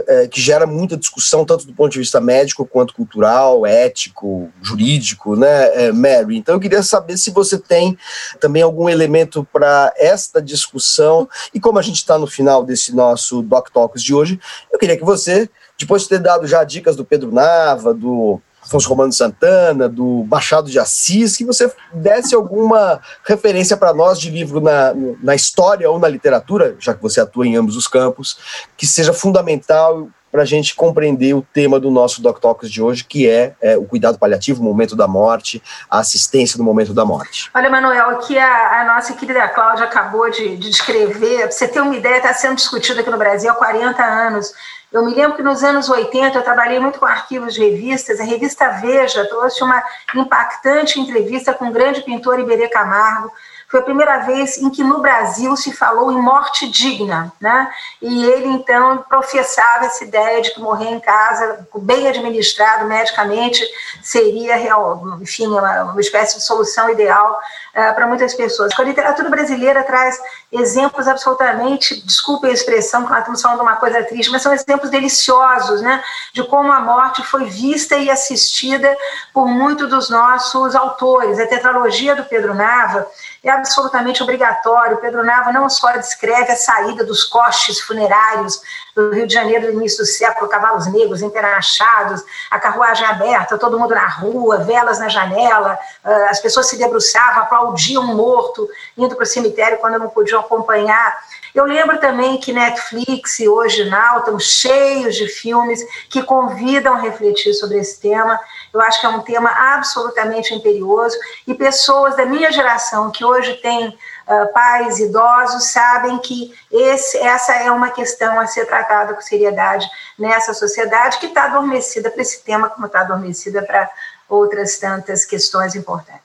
é, 0.08 0.28
que 0.28 0.42
gera 0.42 0.66
muita 0.66 0.98
discussão, 0.98 1.46
tanto 1.46 1.68
do 1.68 1.74
ponto 1.74 1.92
de 1.92 2.00
vista 2.00 2.20
médico 2.20 2.66
quanto 2.66 2.94
cultural, 2.94 3.66
ético, 3.66 4.50
jurídico, 4.62 5.36
né, 5.36 5.86
é, 5.86 5.92
Mary? 5.92 6.38
Então 6.38 6.56
eu 6.56 6.60
queria 6.60 6.82
saber 6.82 7.18
se 7.18 7.30
você 7.30 7.58
tem 7.58 7.98
também 8.40 8.64
algum 8.64 8.90
elemento 8.90 9.48
para 9.52 9.94
esta 9.98 10.42
discussão, 10.42 11.30
e 11.54 11.60
como 11.60 11.78
a 11.78 11.82
gente 11.82 11.98
está 11.98 12.18
no 12.18 12.31
final 12.32 12.64
desse 12.64 12.96
nosso 12.96 13.42
Doc 13.42 13.70
Talks 13.70 14.02
de 14.02 14.14
hoje, 14.14 14.40
eu 14.72 14.80
queria 14.80 14.98
que 14.98 15.04
você, 15.04 15.50
depois 15.78 16.04
de 16.04 16.10
ter 16.10 16.20
dado 16.20 16.48
já 16.48 16.64
dicas 16.64 16.96
do 16.96 17.06
Pedro 17.06 17.32
Nava, 17.32 17.94
do 17.94 18.40
Afonso 18.62 18.88
Romano 18.88 19.12
Santana, 19.12 19.90
do 19.90 20.26
Machado 20.30 20.70
de 20.70 20.80
Assis, 20.80 21.36
que 21.36 21.44
você 21.44 21.72
desse 21.94 22.36
alguma 22.36 23.02
referência 23.26 23.76
para 23.76 23.94
nós 23.94 24.20
de 24.20 24.30
livro 24.30 24.62
na, 24.62 24.94
na 25.22 25.36
história 25.36 25.90
ou 25.90 25.98
na 25.98 26.08
literatura, 26.08 26.76
já 26.80 26.94
que 26.94 27.02
você 27.02 27.20
atua 27.20 27.48
em 27.48 27.56
ambos 27.56 27.76
os 27.76 27.88
campos, 27.88 28.38
que 28.78 28.86
seja 28.86 29.14
fundamental 29.14 30.08
para 30.32 30.44
a 30.44 30.46
gente 30.46 30.76
compreender 30.76 31.34
o 31.34 31.42
tema 31.42 31.80
do 31.80 31.92
nosso 31.92 32.22
Doc 32.22 32.40
Talks 32.40 32.72
de 32.72 32.82
hoje, 32.82 33.04
que 33.04 33.30
é, 33.30 33.54
é, 33.62 33.78
o 33.78 33.84
cuidado 33.84 34.18
paliativo, 34.18 34.62
o 34.62 34.64
momento 34.64 34.96
da 34.96 35.08
morte, 35.08 35.62
a 35.90 36.00
assistência 36.00 36.58
no 36.58 36.64
momento 36.64 36.94
da 36.94 37.04
morte. 37.04 37.50
Olha, 37.54 37.70
Manuel, 37.70 38.12
aqui 38.12 38.38
a, 38.38 38.82
a 38.82 38.86
nossa 38.86 39.14
querida 39.14 39.48
Cláudia 39.50 39.86
acabou 39.86 40.30
de, 40.30 40.56
de 40.58 40.70
descrever, 40.70 41.52
você 41.52 41.68
ter 41.68 41.82
uma 41.82 41.96
ideia, 41.96 42.18
está 42.18 42.34
sendo 42.34 42.56
discutido 42.56 43.02
aqui 43.02 43.10
no 43.10 43.18
Brasil 43.18 43.52
há 43.52 43.56
40 43.56 44.04
anos. 44.04 44.54
Eu 44.92 45.06
me 45.06 45.14
lembro 45.14 45.38
que 45.38 45.44
nos 45.44 45.64
anos 45.64 45.90
80 45.90 46.38
eu 46.38 46.44
trabalhei 46.44 46.78
muito 46.78 47.00
com 47.00 47.06
arquivos 47.06 47.54
de 47.54 47.62
revistas. 47.62 48.20
A 48.20 48.26
revista 48.26 48.68
Veja 48.82 49.26
trouxe 49.26 49.64
uma 49.64 49.82
impactante 50.14 51.00
entrevista 51.00 51.54
com 51.54 51.70
o 51.70 51.72
grande 51.72 52.02
pintor 52.02 52.40
Iberê 52.40 52.68
Camargo, 52.68 53.32
foi 53.72 53.80
a 53.80 53.84
primeira 53.84 54.18
vez 54.18 54.58
em 54.58 54.70
que 54.70 54.84
no 54.84 55.00
Brasil 55.00 55.56
se 55.56 55.72
falou 55.72 56.12
em 56.12 56.22
morte 56.22 56.70
digna, 56.70 57.32
né? 57.40 57.72
E 58.02 58.26
ele 58.26 58.48
então 58.48 58.98
professava 59.08 59.86
essa 59.86 60.04
ideia 60.04 60.42
de 60.42 60.54
que 60.54 60.60
morrer 60.60 60.90
em 60.90 61.00
casa, 61.00 61.66
bem 61.78 62.06
administrado 62.06 62.86
medicamente, 62.86 63.66
seria 64.04 64.58
real, 64.58 65.18
enfim, 65.22 65.48
uma, 65.48 65.84
uma 65.84 66.02
espécie 66.02 66.36
de 66.36 66.44
solução 66.44 66.90
ideal 66.90 67.40
uh, 67.70 67.96
para 67.96 68.08
muitas 68.08 68.34
pessoas. 68.34 68.78
A 68.78 68.84
literatura 68.84 69.30
brasileira 69.30 69.84
traz 69.84 70.20
exemplos 70.52 71.08
absolutamente, 71.08 72.02
desculpe 72.06 72.48
a 72.48 72.52
expressão, 72.52 73.06
que 73.06 73.10
nós 73.10 73.20
estamos 73.20 73.42
falando 73.42 73.60
de 73.60 73.64
uma 73.64 73.78
coisa 73.78 74.04
triste, 74.04 74.30
mas 74.30 74.42
são 74.42 74.54
exemplos 74.54 74.90
deliciosos, 74.90 75.82
né? 75.82 76.04
De 76.34 76.44
como 76.44 76.72
a 76.72 76.80
morte 76.82 77.24
foi 77.24 77.46
vista 77.46 77.96
e 77.98 78.10
assistida 78.10 78.96
por 79.34 79.48
muitos 79.48 79.90
dos 79.90 80.10
nossos 80.10 80.76
autores. 80.76 81.40
A 81.40 81.48
tetralogia 81.48 82.16
do 82.16 82.26
Pedro 82.26 82.54
Nava 82.54 83.08
é 83.44 83.50
absolutamente 83.50 84.22
obrigatório. 84.22 84.98
Pedro 84.98 85.24
Nava 85.24 85.54
não 85.54 85.70
só 85.70 85.92
descreve 85.94 86.52
a 86.52 86.56
saída 86.56 87.06
dos 87.06 87.24
coches 87.24 87.80
funerários 87.80 88.62
do 88.96 89.12
Rio 89.12 89.26
de 89.26 89.34
Janeiro 89.34 89.68
no 89.68 89.80
início 89.80 90.00
do 90.00 90.06
século, 90.06 90.50
cavalos 90.50 90.86
negros 90.88 91.22
enterrachados, 91.22 92.24
a 92.50 92.60
carruagem 92.60 93.06
aberta, 93.06 93.58
todo 93.58 93.80
mundo 93.80 93.96
na 93.96 94.08
rua, 94.08 94.58
velas 94.58 95.00
na 95.00 95.08
janela, 95.08 95.80
ah, 96.04 96.28
as 96.30 96.40
pessoas 96.42 96.68
se 96.68 96.78
debruçavam, 96.78 97.44
aplaudiam 97.44 98.04
um 98.04 98.16
morto, 98.16 98.68
indo 98.98 99.16
para 99.16 99.24
o 99.24 99.26
cemitério 99.26 99.78
quando 99.78 99.98
não 99.98 100.10
podiam 100.10 100.41
acompanhar. 100.42 101.18
Eu 101.54 101.66
lembro 101.66 102.00
também 102.00 102.38
que 102.38 102.54
Netflix 102.54 103.40
e 103.40 103.50
hoje 103.50 103.90
Now 103.90 104.20
estão 104.20 104.40
cheios 104.40 105.16
de 105.16 105.28
filmes 105.28 105.86
que 106.10 106.24
convidam 106.24 106.96
a 106.96 107.00
refletir 107.00 107.54
sobre 107.54 107.78
esse 107.78 108.00
tema. 108.00 108.40
Eu 108.74 108.80
acho 108.80 109.02
que 109.02 109.06
é 109.06 109.10
um 109.10 109.22
tema 109.22 109.50
absolutamente 109.50 110.54
imperioso 110.54 111.18
e 111.46 111.54
pessoas 111.54 112.16
da 112.16 112.26
minha 112.26 112.52
geração 112.52 113.12
que 113.12 113.26
hoje 113.26 113.56
têm 113.56 113.90
uh, 113.90 114.54
pais 114.54 115.00
idosos 115.00 115.72
sabem 115.72 116.20
que 116.20 116.54
esse, 116.72 117.18
essa 117.18 117.54
é 117.54 117.70
uma 117.70 117.90
questão 117.90 118.40
a 118.40 118.48
ser 118.48 118.66
tratada 118.66 119.14
com 119.14 119.22
seriedade 119.22 119.86
nessa 120.18 120.54
sociedade 120.54 121.18
que 121.18 121.26
está 121.26 121.46
adormecida 121.46 122.10
para 122.10 122.22
esse 122.22 122.44
tema, 122.44 122.70
como 122.70 122.86
está 122.86 123.02
adormecida 123.02 123.62
para 123.62 123.90
outras 124.30 124.78
tantas 124.78 125.26
questões 125.26 125.76
importantes. 125.76 126.21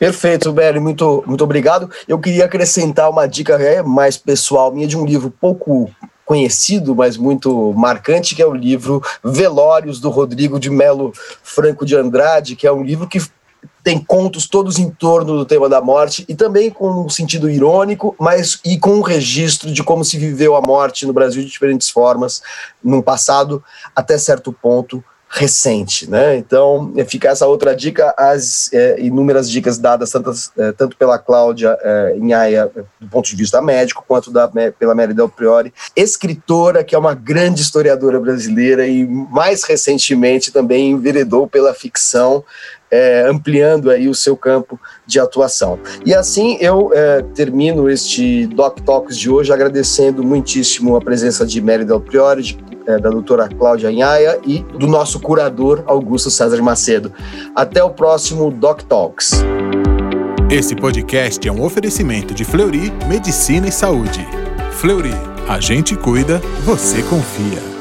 Perfeito, 0.00 0.50
Beli, 0.50 0.80
muito, 0.80 1.22
muito 1.26 1.44
obrigado. 1.44 1.90
Eu 2.08 2.18
queria 2.18 2.46
acrescentar 2.46 3.10
uma 3.10 3.28
dica 3.28 3.62
é, 3.62 3.82
mais 3.82 4.16
pessoal 4.16 4.72
minha 4.72 4.88
de 4.88 4.96
um 4.96 5.04
livro 5.04 5.30
pouco 5.30 5.90
conhecido, 6.24 6.96
mas 6.96 7.18
muito 7.18 7.74
marcante, 7.74 8.34
que 8.34 8.40
é 8.40 8.46
o 8.46 8.54
livro 8.54 9.02
Velórios, 9.22 10.00
do 10.00 10.08
Rodrigo 10.08 10.58
de 10.58 10.70
Melo 10.70 11.12
Franco 11.42 11.84
de 11.84 11.94
Andrade, 11.94 12.56
que 12.56 12.66
é 12.66 12.72
um 12.72 12.82
livro 12.82 13.06
que 13.06 13.20
tem 13.84 13.98
contos 13.98 14.48
todos 14.48 14.78
em 14.78 14.88
torno 14.88 15.36
do 15.36 15.44
tema 15.44 15.68
da 15.68 15.82
morte 15.82 16.24
e 16.26 16.34
também 16.34 16.70
com 16.70 17.04
um 17.04 17.08
sentido 17.10 17.50
irônico, 17.50 18.16
mas 18.18 18.58
e 18.64 18.78
com 18.78 18.92
um 18.92 19.02
registro 19.02 19.70
de 19.70 19.84
como 19.84 20.02
se 20.02 20.16
viveu 20.16 20.56
a 20.56 20.62
morte 20.62 21.04
no 21.04 21.12
Brasil 21.12 21.42
de 21.42 21.50
diferentes 21.50 21.90
formas, 21.90 22.40
num 22.82 23.02
passado 23.02 23.62
até 23.94 24.16
certo 24.16 24.50
ponto 24.50 25.04
recente, 25.32 26.10
né? 26.10 26.36
Então 26.36 26.92
fica 27.06 27.28
essa 27.28 27.46
outra 27.46 27.74
dica, 27.74 28.12
as 28.18 28.68
é, 28.72 29.00
inúmeras 29.00 29.48
dicas 29.48 29.78
dadas 29.78 30.10
tantas, 30.10 30.50
é, 30.58 30.72
tanto 30.72 30.96
pela 30.96 31.20
Cláudia 31.20 31.78
é, 31.80 32.16
Inhaia, 32.16 32.68
do 33.00 33.08
ponto 33.08 33.28
de 33.28 33.36
vista 33.36 33.62
médico, 33.62 34.04
quanto 34.06 34.32
da, 34.32 34.50
pela 34.76 34.92
Mary 34.92 35.14
Del 35.14 35.28
Priori, 35.28 35.72
escritora 35.94 36.82
que 36.82 36.96
é 36.96 36.98
uma 36.98 37.14
grande 37.14 37.62
historiadora 37.62 38.18
brasileira 38.18 38.88
e 38.88 39.06
mais 39.06 39.62
recentemente 39.62 40.50
também 40.50 40.90
enveredou 40.90 41.46
pela 41.46 41.72
ficção, 41.72 42.44
é, 42.90 43.26
ampliando 43.28 43.90
aí 43.90 44.08
o 44.08 44.14
seu 44.14 44.36
campo 44.36 44.78
de 45.06 45.20
atuação. 45.20 45.78
E 46.04 46.14
assim 46.14 46.56
eu 46.60 46.90
é, 46.92 47.22
termino 47.34 47.88
este 47.88 48.46
Doc 48.46 48.80
Talks 48.80 49.16
de 49.16 49.30
hoje 49.30 49.52
agradecendo 49.52 50.22
muitíssimo 50.24 50.96
a 50.96 51.00
presença 51.00 51.46
de 51.46 51.60
Mary 51.60 51.84
Del 51.84 52.00
Priori, 52.00 52.42
de 52.42 52.70
é, 52.86 52.98
da 52.98 53.10
doutora 53.10 53.48
Cláudia 53.48 53.90
Inhaia 53.90 54.38
e 54.44 54.60
do 54.78 54.86
nosso 54.86 55.20
curador 55.20 55.82
Augusto 55.86 56.30
César 56.30 56.60
Macedo. 56.62 57.12
Até 57.54 57.82
o 57.82 57.90
próximo 57.90 58.50
Doc 58.50 58.82
Talks. 58.82 59.42
Esse 60.50 60.74
podcast 60.74 61.46
é 61.46 61.52
um 61.52 61.62
oferecimento 61.62 62.34
de 62.34 62.44
Fleury 62.44 62.92
Medicina 63.06 63.68
e 63.68 63.72
Saúde. 63.72 64.26
Fleury, 64.72 65.14
a 65.48 65.60
gente 65.60 65.94
cuida, 65.96 66.40
você 66.64 67.02
confia. 67.02 67.79